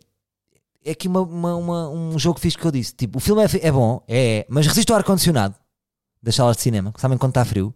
[0.85, 2.93] é aqui uma, uma- uma- um jogo fixe que eu disse.
[2.95, 5.55] Tipo, o filme é, é bom, é, é, mas resiste ao ar-condicionado
[6.23, 7.73] das salas de cinema, sabem quando está frio,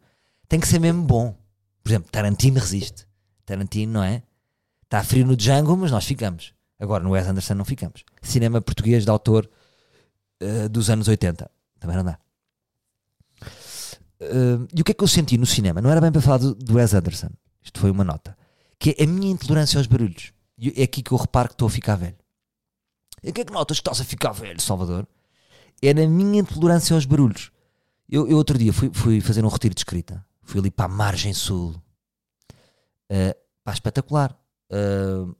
[0.47, 1.35] tem que ser mesmo bom.
[1.83, 3.07] Por exemplo, Tarantino resiste.
[3.45, 4.23] Tarantino, não é?
[4.83, 6.53] Está frio no Django, mas nós ficamos.
[6.79, 8.03] Agora no Wes Anderson não ficamos.
[8.21, 9.47] Cinema português de autor
[10.41, 11.49] uh, dos anos 80.
[11.79, 12.17] Também não dá.
[14.21, 15.81] Uh, e o que é que eu senti no cinema?
[15.81, 17.29] Não era bem para falar do, do Wes Anderson.
[17.63, 18.37] Isto foi uma nota.
[18.79, 20.33] Que é a minha intolerância aos barulhos.
[20.57, 22.15] E é aqui que eu reparo que estou a ficar velho.
[23.23, 25.07] E o que é que notas que estás a ficar velho, Salvador?
[25.81, 27.51] É na minha intolerância aos barulhos.
[28.07, 30.25] Eu, eu outro dia fui, fui fazer um retiro de escrita.
[30.43, 31.75] Fui ali para a margem sul.
[33.11, 34.37] Uh, pá, espetacular.
[34.69, 35.35] Uh,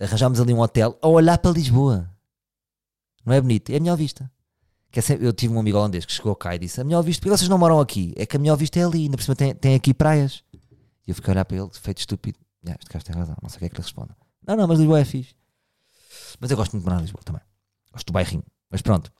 [0.00, 2.10] arranjámos ali um hotel a olhar para Lisboa.
[3.24, 3.70] Não é bonito?
[3.70, 4.30] É a melhor vista.
[4.94, 7.02] Que é sempre- eu tive um amigo holandês que chegou cá e disse: A melhor
[7.02, 8.14] vista, porque vocês não moram aqui?
[8.16, 10.44] É que a melhor vista é ali, ainda por cima tem, tem aqui praias.
[11.04, 12.38] E eu fiquei a olhar para ele, feito estúpido.
[12.64, 14.10] "Ah, este gajo tem razão, não sei o que é que ele responde.
[14.46, 15.34] Não, não, mas Lisboa é fixe.
[16.38, 17.42] Mas eu gosto muito de morar em Lisboa também.
[17.92, 18.44] Gosto do bairrinho.
[18.70, 19.10] Mas pronto.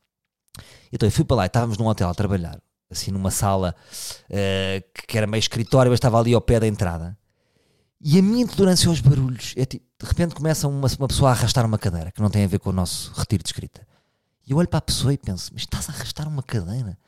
[0.93, 3.75] Então eu fui para lá e estávamos num hotel a trabalhar, assim numa sala
[4.31, 7.19] uh, que era meio escritório, mas estava ali ao pé da entrada.
[8.01, 11.33] E a minha intolerância aos barulhos é tipo, de repente começa uma, uma pessoa a
[11.33, 13.85] arrastar uma cadeira, que não tem a ver com o nosso retiro de escrita.
[14.47, 16.99] E eu olho para a pessoa e penso, mas estás a arrastar uma cadeira?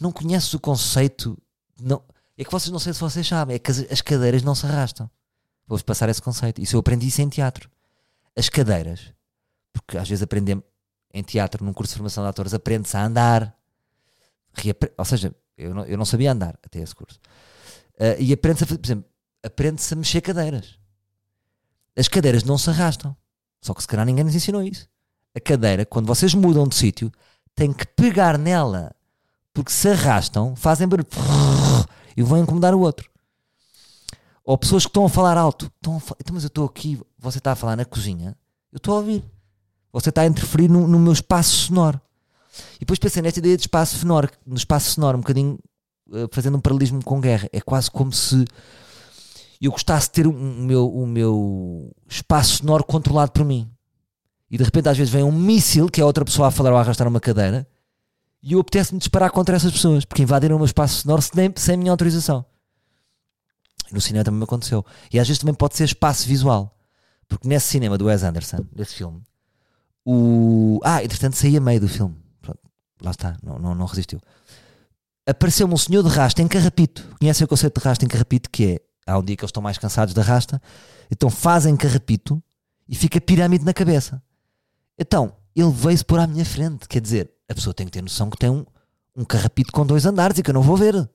[0.00, 1.36] Não conheces o conceito?
[1.80, 2.02] Não,
[2.36, 4.66] é que vocês não sei se vocês sabem, é que as, as cadeiras não se
[4.66, 5.10] arrastam.
[5.66, 6.60] Vou-vos passar esse conceito.
[6.60, 7.70] Isso eu aprendi isso em teatro.
[8.36, 9.12] As cadeiras,
[9.72, 10.64] porque às vezes aprendemos
[11.12, 13.56] em teatro, num curso de formação de atores, aprende-se a andar.
[14.98, 17.18] Ou seja, eu não, eu não sabia andar até esse curso.
[17.94, 19.04] Uh, e aprende-se a por exemplo,
[19.42, 20.78] aprende-se a mexer cadeiras.
[21.96, 23.16] As cadeiras não se arrastam.
[23.60, 24.88] Só que se calhar ninguém nos ensinou isso.
[25.34, 27.10] A cadeira, quando vocês mudam de sítio,
[27.54, 28.94] tem que pegar nela.
[29.52, 31.06] Porque se arrastam, fazem barulho
[32.16, 33.10] e vão incomodar o outro.
[34.44, 35.70] Ou pessoas que estão a falar alto.
[35.76, 38.36] Estão a falar, então, mas eu estou aqui, você está a falar na cozinha,
[38.72, 39.24] eu estou a ouvir.
[39.92, 42.00] Você está a interferir no, no meu espaço sonoro.
[42.76, 45.58] E depois pensei nesta ideia de espaço sonoro, no espaço sonoro, um bocadinho
[46.08, 47.48] uh, fazendo um paralelismo com guerra.
[47.52, 48.44] É quase como se
[49.60, 53.70] eu gostasse de ter o meu, o meu espaço sonoro controlado por mim.
[54.54, 56.76] E de repente às vezes vem um míssil, que é outra pessoa a falar ou
[56.76, 57.66] a arrastar uma cadeira,
[58.40, 61.76] e eu apetece-me disparar contra essas pessoas, porque invadiram o meu espaço sonoro sem, sem
[61.76, 62.46] minha autorização.
[63.90, 64.86] No cinema também me aconteceu.
[65.12, 66.78] E às vezes também pode ser espaço visual.
[67.26, 69.20] Porque nesse cinema do Wes Anderson, desse filme,
[70.04, 70.78] o.
[70.84, 72.14] Ah, entretanto saí a meio do filme.
[72.40, 72.60] Pronto,
[73.02, 74.20] lá está, não, não, não resistiu.
[75.26, 77.04] Apareceu-me um senhor de rasta em carrapito.
[77.18, 78.48] Conhecem o conceito de rasta em carrapito?
[78.50, 78.80] Que é.
[79.04, 80.62] Há um dia que eles estão mais cansados da rasta,
[81.10, 82.40] então fazem carrapito
[82.88, 84.22] e fica pirâmide na cabeça.
[84.98, 86.88] Então, ele veio-se pôr à minha frente.
[86.88, 88.64] Quer dizer, a pessoa tem que ter noção que tem um,
[89.16, 90.94] um carrapito com dois andares e que eu não vou ver.
[90.96, 91.10] Uh,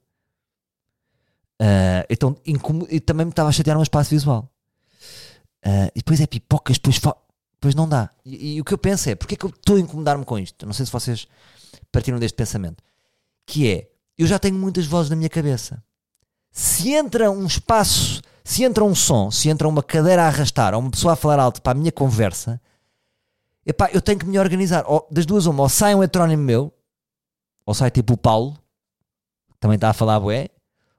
[2.10, 2.38] então,
[2.90, 4.50] e também me estava a chatear um espaço visual.
[5.66, 7.00] Uh, e depois é pipocas, depois
[7.60, 8.10] Pois não dá.
[8.26, 10.40] E, e, o que eu penso é, porque é que eu estou a incomodar-me com
[10.40, 10.66] isto?
[10.66, 11.28] Não sei se vocês
[11.92, 12.82] partiram deste pensamento.
[13.46, 15.84] Que é, eu já tenho muitas vozes na minha cabeça.
[16.52, 20.80] Se entra um espaço, se entra um som, se entra uma cadeira a arrastar, ou
[20.80, 22.62] uma pessoa a falar alto para a minha conversa,
[23.70, 24.84] epá, eu tenho que me organizar.
[24.88, 26.74] Ou, das duas uma, ou sai um heterónimo meu,
[27.66, 28.54] ou sai tipo o Paulo,
[29.52, 30.50] que também está a falar bué,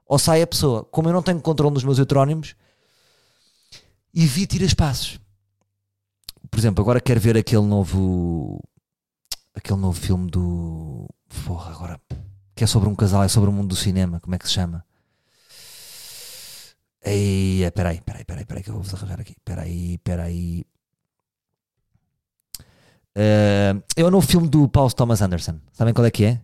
[0.07, 0.85] ou sai a pessoa.
[0.85, 2.55] Como eu não tenho controle dos meus heterónimos,
[4.15, 5.21] evito ir a espaços
[6.51, 8.61] por exemplo, agora quero ver aquele novo.
[9.55, 11.09] Aquele novo filme do.
[11.47, 12.01] Porra, agora.
[12.55, 14.21] Que é sobre um casal, é sobre o mundo do cinema.
[14.21, 14.85] Como é que se chama?
[17.03, 19.35] Ei, é, peraí, peraí, peraí, peraí, que eu vou-vos arranjar aqui.
[19.45, 20.65] Peraí, peraí.
[23.21, 25.61] Uh, é o novo filme do Paul Thomas Anderson.
[25.73, 26.41] Sabem qual é que é?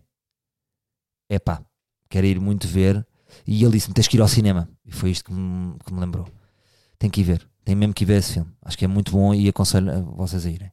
[1.31, 1.63] É pá,
[2.11, 3.07] quero ir muito ver.
[3.47, 4.69] E ele disse-me: tens que ir ao cinema.
[4.85, 6.29] E foi isto que me, que me lembrou.
[6.99, 7.49] Tem que ir ver.
[7.65, 8.53] Tem mesmo que ir ver esse filme.
[8.63, 10.71] Acho que é muito bom e aconselho vocês a irem.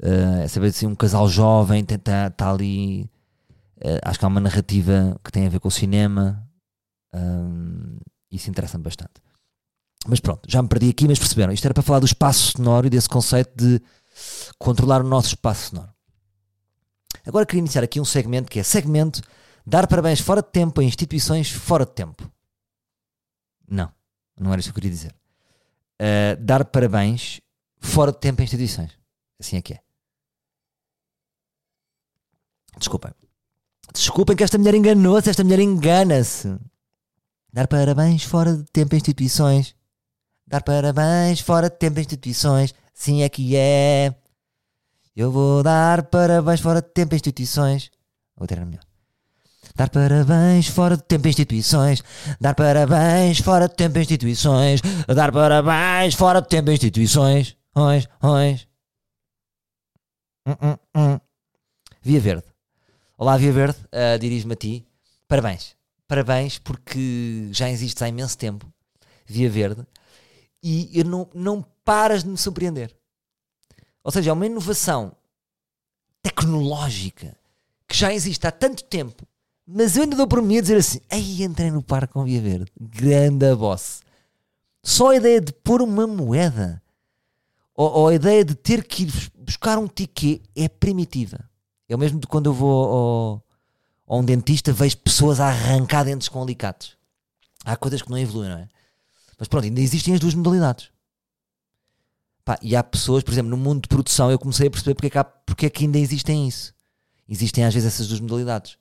[0.00, 3.10] Uh, é saber se um casal jovem está tá ali.
[3.78, 6.48] Uh, acho que há uma narrativa que tem a ver com o cinema.
[8.30, 9.20] Isso interessa-me bastante.
[10.06, 11.52] Mas pronto, já me perdi aqui, mas perceberam.
[11.52, 13.82] Isto era para falar do espaço sonoro e desse conceito de
[14.58, 15.92] controlar o nosso espaço sonoro.
[17.26, 19.20] Agora queria iniciar aqui um segmento que é segmento
[19.64, 22.30] dar parabéns fora de tempo a instituições fora de tempo.
[23.68, 23.92] Não,
[24.36, 25.14] não era isso que eu queria dizer
[26.02, 27.40] uh, dar parabéns
[27.78, 28.90] fora de tempo a instituições.
[29.38, 29.80] Assim é que é.
[32.78, 33.12] Desculpem.
[33.92, 36.56] Desculpem que esta mulher enganou-se, esta mulher engana-se.
[37.52, 39.76] Dar parabéns fora de tempo a instituições.
[40.46, 42.74] Dar parabéns fora de tempo a instituições.
[42.92, 44.14] Sim é que é.
[45.14, 47.90] Eu vou dar parabéns fora de tempo a instituições.
[48.36, 48.82] Outra era melhor.
[49.74, 52.02] Dar parabéns fora de tempo instituições.
[52.40, 54.80] Dar parabéns fora de tempo instituições.
[55.06, 57.56] Dar parabéns fora de tempo instituições.
[57.74, 58.66] Ois, ois.
[60.46, 61.20] Hum, hum, hum.
[62.02, 62.44] Via Verde.
[63.16, 63.78] Olá, Via Verde.
[63.92, 64.86] Uh, Dirijo-me a ti.
[65.28, 65.76] Parabéns.
[66.08, 68.66] Parabéns porque já existes há imenso tempo.
[69.24, 69.86] Via Verde.
[70.62, 72.94] E eu não, não paras de me surpreender.
[74.02, 75.12] Ou seja, é uma inovação
[76.22, 77.36] tecnológica
[77.86, 79.26] que já existe há tanto tempo
[79.66, 82.40] mas eu ainda dou por mim a dizer assim: Ei, entrei no parque com Via
[82.40, 82.70] Verde.
[82.78, 84.00] Grande boss.
[84.82, 86.82] Só a ideia de pôr uma moeda
[87.74, 91.38] ou, ou, a ideia de ter que ir buscar um ticket é primitiva.
[91.88, 93.44] É o mesmo de quando eu vou ao,
[94.06, 96.96] a um dentista, vejo pessoas a arrancar dentes com alicates.
[97.64, 98.68] Há coisas que não evoluem, não é?
[99.38, 100.90] Mas pronto, ainda existem as duas modalidades.
[102.44, 105.06] Pá, e há pessoas, por exemplo, no mundo de produção, eu comecei a perceber porque
[105.06, 106.74] é que, há, porque é que ainda existem isso.
[107.28, 108.76] Existem às vezes essas duas modalidades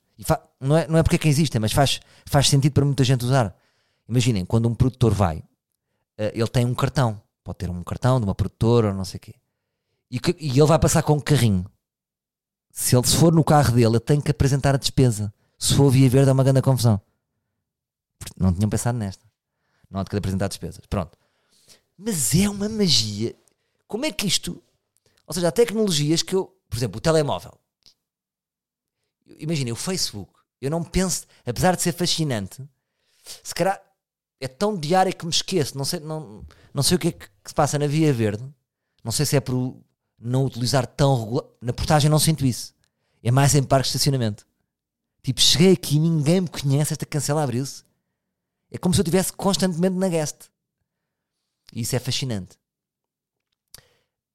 [0.60, 3.26] não, é, não é porque é que existem, mas faz, faz sentido para muita gente
[3.26, 3.56] usar.
[4.08, 5.44] Imaginem, quando um produtor vai, uh,
[6.34, 9.22] ele tem um cartão, pode ter um cartão de uma produtora ou não sei o
[9.22, 9.36] quê.
[10.10, 11.66] E, e ele vai passar com um carrinho.
[12.72, 15.34] Se ele se for no carro dele, ele tem que apresentar a despesa.
[15.58, 17.02] Se for via verde, é uma grande confusão.
[18.38, 19.26] Não tinham pensado nesta.
[19.90, 20.86] Não há de apresentar despesas.
[20.88, 21.18] Pronto.
[21.98, 23.36] Mas é uma magia.
[23.92, 24.64] Como é que isto.
[25.28, 26.46] Ou seja, há tecnologias que eu.
[26.70, 27.60] Por exemplo, o telemóvel.
[29.38, 30.32] Imagina, o Facebook.
[30.62, 31.28] Eu não penso.
[31.46, 32.64] Apesar de ser fascinante,
[33.44, 33.84] se calhar
[34.40, 35.78] é tão diário que me esqueço.
[35.78, 38.42] Não sei, não, não sei o que é que se passa na Via Verde.
[39.04, 39.76] Não sei se é por
[40.18, 41.46] não utilizar tão regular.
[41.60, 42.74] Na portagem não sinto isso.
[43.22, 44.48] É mais em parque de estacionamento.
[45.22, 47.84] Tipo, cheguei aqui ninguém me conhece, esta cancela abriu-se.
[48.72, 50.50] É como se eu estivesse constantemente na guest.
[51.74, 52.61] E isso é fascinante.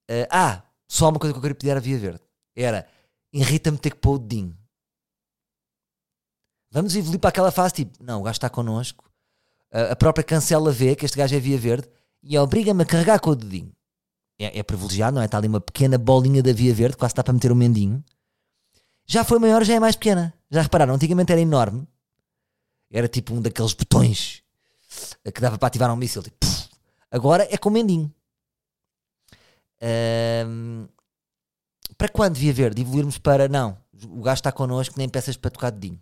[0.09, 2.21] Ah, ah, só uma coisa que eu queria pedir à Via Verde.
[2.55, 2.87] Era,
[3.33, 4.57] irrita-me ter que pôr o dedinho.
[6.71, 9.11] Vamos evoluir para aquela fase tipo, não, o gajo está connosco.
[9.73, 11.88] A, a própria cancela vê que este gajo é Via Verde
[12.23, 13.73] e obriga-me a carregar com o dedinho.
[14.38, 15.25] É, é privilegiado, não é?
[15.25, 18.05] Está ali uma pequena bolinha da Via Verde, quase está para meter o mendinho.
[19.07, 20.35] Já foi maior, já é mais pequena.
[20.51, 20.95] Já repararam?
[20.95, 21.87] Antigamente era enorme.
[22.90, 24.42] Era tipo um daqueles botões
[25.25, 26.23] que dava para ativar um míssil.
[26.23, 26.47] Tipo,
[27.11, 28.12] agora é com o mendinho.
[29.80, 30.88] Ahm,
[31.96, 32.82] para quando Via Verde?
[32.82, 36.00] Evoluirmos para não, o gajo está connosco, nem peças para tocar dedinho.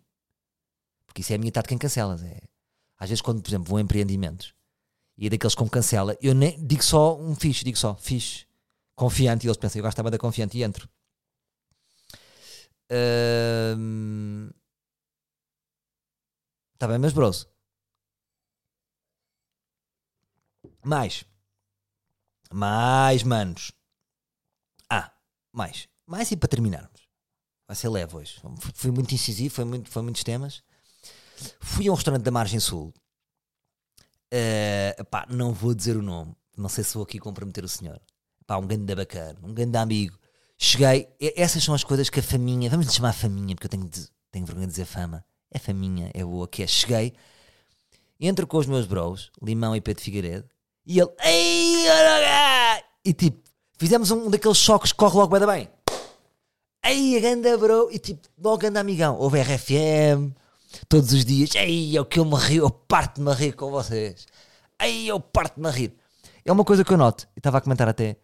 [1.07, 2.23] Porque isso é a minha tática em cancelas.
[2.23, 2.41] É,
[2.99, 4.55] às vezes, quando, por exemplo, vou a empreendimentos
[5.17, 8.47] e é daqueles com cancela, eu nem digo só um fixe, digo só fixe,
[8.97, 9.47] confiante.
[9.47, 10.89] E eles pensam, eu gostava da confiante e entro.
[12.91, 14.51] Ahm,
[16.75, 17.39] Está bem, mas bros.
[20.85, 21.25] Mais.
[22.57, 23.73] Mais, manos.
[24.89, 25.11] Ah,
[25.53, 25.89] mais.
[26.07, 27.09] Mais e para terminarmos.
[27.67, 28.41] Vai ser leve hoje.
[28.75, 30.63] Fui muito incisivo, foi, muito, foi muitos temas.
[31.59, 32.95] Fui a um restaurante da Margem Sul.
[34.31, 36.37] Eh, pá, não vou dizer o nome.
[36.57, 38.01] Não sei se vou aqui comprometer o senhor.
[38.47, 40.17] Pá, um grande bacana, um grande amigo.
[40.57, 41.09] Cheguei.
[41.35, 42.71] Essas são as coisas que a faminha.
[42.71, 45.25] Vamos lhe chamar faminha, porque eu tenho, de- tenho vergonha de dizer fama.
[45.51, 46.47] É faminha, é boa.
[46.47, 47.15] Que é, cheguei.
[48.21, 50.49] Entro com os meus bros, Limão e Pedro Figueiredo.
[50.87, 51.11] E ele.
[51.23, 53.39] Ei, E tipo,
[53.79, 55.69] fizemos um daqueles choques que corre logo bem bem.
[56.85, 57.89] Ei, a ganda bro.
[57.91, 59.17] E tipo, logo ganda amigão.
[59.19, 60.33] Houve RFM
[60.89, 61.51] todos os dias.
[61.55, 64.27] Ei, é o que eu me rio, eu parto-me a rir com vocês.
[64.81, 65.95] Ei, eu parto-me a rir.
[66.45, 68.17] É uma coisa que eu noto, e estava a comentar até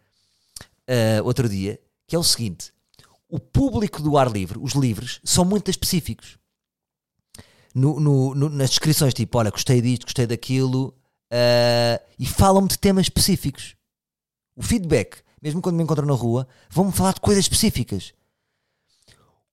[0.87, 2.70] ah, outro dia, que é o seguinte:
[3.31, 6.37] o público do ar livre, os livres, são muito específicos.
[7.75, 10.92] No- no- no- nas descrições, tipo, olha, gostei disto, gostei daquilo,
[11.31, 13.77] ah, e falam-me de temas específicos.
[14.57, 18.12] O feedback, mesmo quando me encontram na rua, vão-me falar de coisas específicas.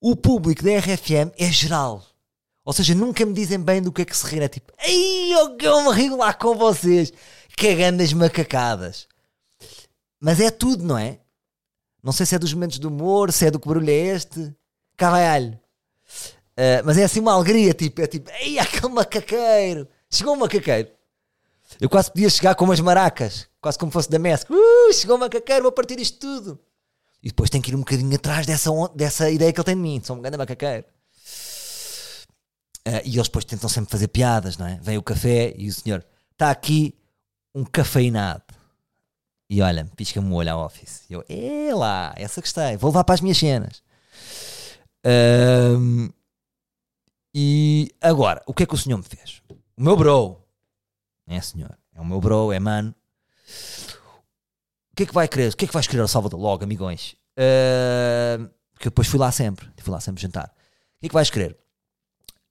[0.02, 2.04] O público da RFM é geral.
[2.64, 4.42] Ou seja, nunca me dizem bem do que é que se rir.
[4.42, 7.14] É tipo, ei, eu eu me rio lá com vocês,
[7.56, 9.08] cagando as macacadas.
[10.20, 11.20] Mas é tudo, não é?
[12.04, 14.54] Não sei se é dos momentos de humor, se é do que barulho é este.
[14.98, 15.60] Cá alho.
[16.58, 19.88] Ah, mas é assim uma alegria, tipo, é tipo, ei, aquele macaqueiro.
[20.10, 20.90] Chegou um macaqueiro.
[21.80, 24.52] Eu quase podia chegar com umas maracas, quase como fosse da MESC.
[24.52, 26.60] Uh, chegou um macaqueiro, vou partir isto tudo.
[27.22, 29.82] E depois tem que ir um bocadinho atrás dessa, dessa ideia que ele tem de
[29.82, 30.02] mim.
[30.04, 30.86] Sou um grande macaqueiro.
[32.86, 34.80] Ah, e eles depois tentam sempre fazer piadas, não é?
[34.82, 36.96] Vem o café e o senhor está aqui
[37.54, 38.44] um cafeinado.
[39.50, 41.04] E olha, pisca-me o olho ao office.
[41.10, 43.84] E eu, é lá, essa gostei, vou levar para as minhas cenas.
[45.06, 46.10] Ahm,
[47.34, 49.42] e agora, o que é que o senhor me fez?
[49.78, 50.42] O meu bro,
[51.28, 52.96] é senhor, é o meu bro, é mano.
[54.92, 55.54] O que é que vai querer?
[55.54, 56.40] O que é que vais querer ao Salvador?
[56.40, 57.16] Logo, amigões.
[57.38, 60.46] Ahm, porque eu depois fui lá sempre, fui lá sempre jantar.
[60.48, 61.58] O que é que vais querer?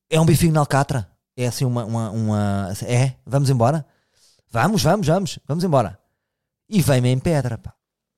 [0.09, 1.11] É um bifinho na alcatra?
[1.37, 3.17] É assim uma, uma, uma- É?
[3.27, 3.85] Vamos embora?
[4.49, 5.99] Vamos, vamos, vamos, vamos embora.
[6.69, 7.75] E vem-me em pedra, pá.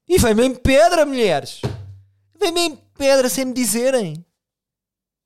[0.07, 1.61] E vem-me em pedra, mulheres.
[2.39, 4.25] Vem-me em pedra sem me dizerem.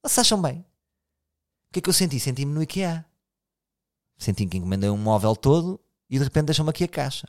[0.03, 0.61] Vocês acham bem?
[0.61, 2.19] O que é que eu senti?
[2.19, 3.05] Senti-me no IKEA.
[4.23, 7.27] Senti que encomendei um móvel todo e de repente deixam-me aqui a caixa.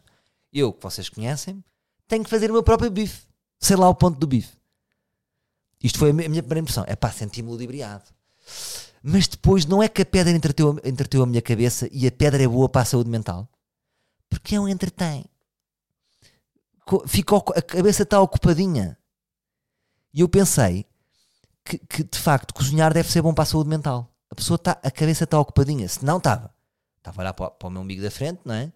[0.52, 1.64] Eu, que vocês conhecem,
[2.08, 3.26] tenho que fazer o meu próprio bife.
[3.60, 4.56] Sei lá o ponto do bife.
[5.82, 6.84] Isto foi a mi- a minha primeira impressão.
[6.88, 8.04] É pá, senti-me ludibriado.
[9.02, 12.44] Mas depois não é que a pedra entreteu, entreteu a minha cabeça e a pedra
[12.44, 13.50] é boa para a saúde mental.
[14.30, 15.26] Porque é um entretém.
[16.86, 18.96] Co- Fica, ocu- a cabeça está ocupadinha.
[20.14, 20.86] E eu pensei
[21.66, 24.08] que, que, de facto cozinhar deve ser bom para a saúde mental.
[24.30, 25.88] A pessoa está, a cabeça está ocupadinha.
[25.90, 26.54] Se não estava,
[27.04, 28.72] estava a olhar para, para o meu amigo da frente, não é?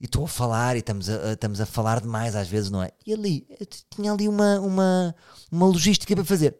[0.00, 2.90] E estou a falar e estamos a, estamos a falar demais às vezes, não é?
[3.04, 3.46] E ali,
[3.90, 5.14] tinha ali uma, uma,
[5.50, 6.56] uma logística para fazer.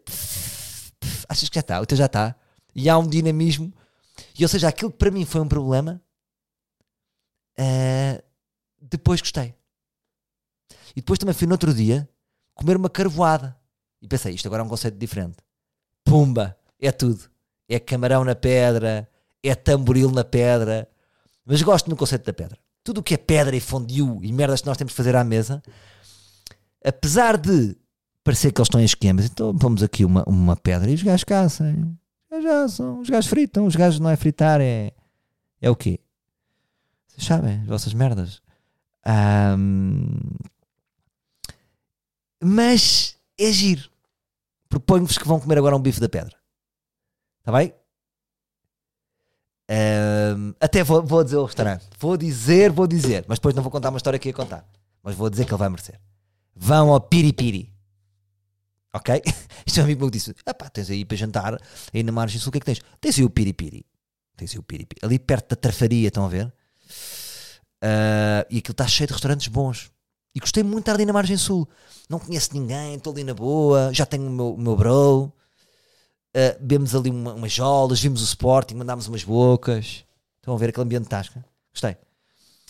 [1.27, 1.81] Achas que já está?
[1.81, 2.35] O teu já está?
[2.75, 3.73] E há um dinamismo.
[4.37, 6.01] E ou seja, aquilo que para mim foi um problema,
[7.57, 8.23] eh,
[8.79, 9.55] depois gostei.
[10.95, 12.07] E depois também fui no outro dia
[12.53, 13.57] comer uma carvoada.
[14.01, 15.37] E pensei, isto agora é um conceito diferente.
[16.03, 17.29] Pumba, é tudo.
[17.67, 19.09] É camarão na pedra,
[19.43, 20.87] é tamboril na pedra.
[21.45, 22.57] Mas gosto no conceito da pedra.
[22.83, 25.23] Tudo o que é pedra e fondue e merdas que nós temos de fazer à
[25.23, 25.61] mesa,
[26.83, 27.75] apesar de
[28.23, 31.23] parecer que eles estão em esquemas, então vamos aqui uma, uma pedra e os gajos
[31.23, 31.97] caçam.
[32.31, 34.93] Os gajos os gajos fritam, os gajos não é fritar, é,
[35.59, 35.99] é o quê?
[37.07, 38.41] Vocês sabem, as vossas merdas.
[39.05, 40.17] Ahm,
[42.41, 43.89] mas é giro.
[44.69, 46.35] Proponho-vos que vão comer agora um bife da pedra.
[47.39, 47.73] Está bem?
[49.71, 51.85] Ahm, até vou, vou dizer o restaurante.
[51.97, 53.23] Vou dizer, vou dizer.
[53.25, 54.65] Mas depois não vou contar uma história que ia contar.
[55.01, 55.97] Mas vou dizer que ele vai merecer.
[56.53, 57.73] Vão ao Piripiri.
[58.93, 59.21] Ok?
[59.65, 61.57] Isto é um amigo meu que disse: ah pá, tens aí para jantar,
[61.93, 62.81] aí na margem sul, o que é que tens?
[62.99, 63.85] Tens aí o Piripiri.
[64.35, 64.99] Tens aí o Piripiri.
[65.05, 66.51] Ali perto da Trafaria, estão a ver?
[67.81, 69.89] Ah, e aquilo está cheio de restaurantes bons.
[70.35, 71.67] E gostei muito de estar ali na margem sul.
[72.09, 75.33] Não conheço ninguém, estou ali na boa, já tenho o meu, o meu bro.
[76.35, 80.05] Uh, bebemos ali uma, umas jolas, vimos o Sporting, mandámos umas bocas.
[80.37, 81.43] Estão a ver aquele ambiente de tasca?
[81.73, 81.97] Gostei.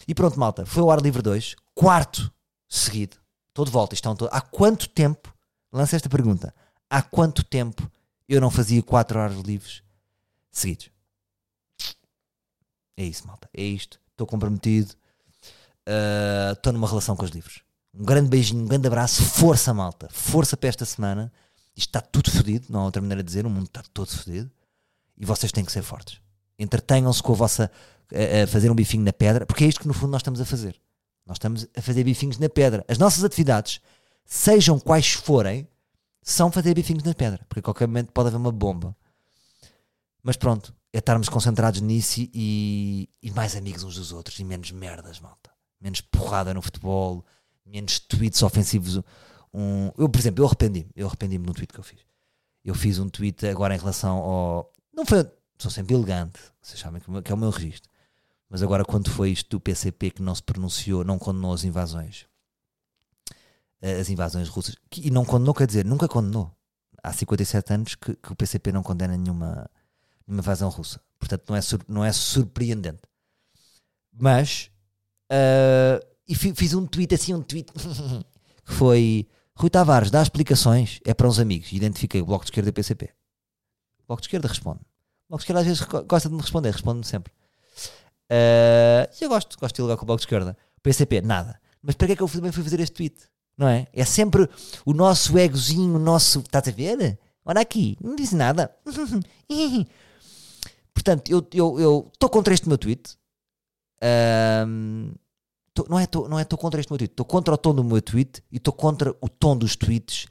[0.08, 0.66] E pronto, malta.
[0.66, 2.32] Foi o Ar Livre 2, quarto
[2.68, 3.18] seguido.
[3.50, 3.94] Estou de volta.
[3.94, 4.30] Estão todo...
[4.32, 5.34] Há quanto tempo,
[5.72, 6.54] lancei esta pergunta,
[6.90, 7.90] há quanto tempo
[8.28, 9.84] eu não fazia quatro horas livres
[10.52, 10.90] seguidos?
[12.98, 13.50] É isso, malta.
[13.54, 14.00] É isto.
[14.12, 14.94] Estou comprometido.
[15.88, 17.62] Uh, Estou numa relação com os livros.
[17.94, 19.24] Um grande beijinho, um grande abraço.
[19.24, 20.08] Força, malta.
[20.12, 21.32] Força para esta semana.
[21.76, 23.46] Isto está tudo fodido, não há outra maneira de dizer.
[23.46, 24.52] O mundo está todo fodido.
[25.18, 26.20] E vocês têm que ser fortes.
[26.58, 27.72] Entretenham-se com a vossa.
[28.14, 30.42] A, a fazer um bifinho na pedra, porque é isto que no fundo nós estamos
[30.42, 30.78] a fazer.
[31.26, 32.84] Nós estamos a fazer bifinhos na pedra.
[32.88, 33.80] As nossas atividades,
[34.26, 35.66] sejam quais forem,
[36.22, 38.96] são fazer bifinhos na pedra, porque a qualquer momento pode haver uma bomba.
[40.22, 44.72] Mas pronto, é estarmos concentrados nisso e, e mais amigos uns dos outros e menos
[44.72, 45.50] merdas, malta.
[45.80, 47.26] Menos porrada no futebol,
[47.66, 49.02] menos tweets ofensivos.
[49.54, 50.90] Um, eu, por exemplo, eu arrependi-me.
[50.96, 52.00] Eu arrependi-me no tweet que eu fiz.
[52.64, 54.74] Eu fiz um tweet agora em relação ao.
[54.94, 55.26] Não foi.
[55.58, 57.90] Sou sempre elegante, vocês sabem que é o meu registro.
[58.50, 62.26] Mas agora, quando foi isto do PCP que não se pronunciou, não condenou as invasões,
[63.82, 66.52] eh, as invasões russas, e não condenou, quer dizer, nunca condenou.
[67.04, 69.70] Há 57 anos que, que o PCP não condena nenhuma,
[70.28, 71.00] nenhuma invasão russa.
[71.20, 73.02] Portanto, não é, sur- não é surpreendente.
[74.14, 74.70] Mas,
[75.30, 77.72] eh, e fi- fiz um tweet assim, um tweet
[78.66, 79.28] que foi
[79.62, 81.72] Rui Tavares dá explicações, é para uns amigos.
[81.72, 83.12] Identifiquei o Bloco de Esquerda e o PCP.
[84.00, 84.80] O Bloco de Esquerda responde.
[84.80, 87.32] O Bloco de Esquerda às vezes gosta de me responder, responde-me sempre.
[88.28, 90.58] Eh, eu gosto, gosto de dialogar com o Bloco de Esquerda.
[90.78, 91.62] O PCP, nada.
[91.80, 93.16] Mas para que é que eu também fui fazer este tweet?
[93.56, 93.86] Não é?
[93.94, 94.50] É sempre
[94.84, 96.40] o nosso egozinho, o nosso.
[96.40, 97.20] Estás a ver?
[97.46, 98.76] Olha aqui, não disse nada.
[100.92, 103.16] Portanto, eu estou eu, contra este meu tweet.
[104.02, 105.12] Ahm,
[105.74, 107.74] tô- não é estou não é tô contra este meu tweet, estou contra o tom
[107.74, 110.26] do meu tweet e estou contra o tom dos tweets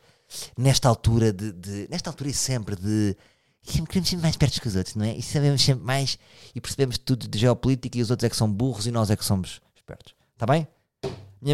[0.57, 3.17] nesta altura de, de- nesta altura e sempre de
[3.63, 5.15] sempre queremos sempre mais perto que os outros, não é?
[5.17, 6.19] E sabemos sempre mais
[6.55, 9.17] e percebemos tudo de geopolítica e os outros é que são burros e nós é
[9.17, 10.15] que somos espertos.
[10.35, 10.67] Está bem?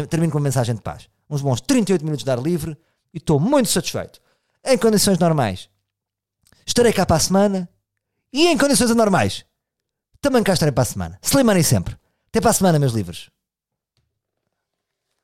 [0.09, 1.09] Termino com uma mensagem de paz.
[1.29, 2.77] Uns bons 38 minutos de ar livre
[3.13, 4.19] e estou muito satisfeito.
[4.63, 5.69] Em condições normais,
[6.65, 7.69] estarei cá para a semana
[8.31, 9.45] e em condições anormais,
[10.21, 11.19] também cá estarei para a semana.
[11.21, 11.97] Slimane sempre.
[12.29, 13.29] Até para a semana, meus livros.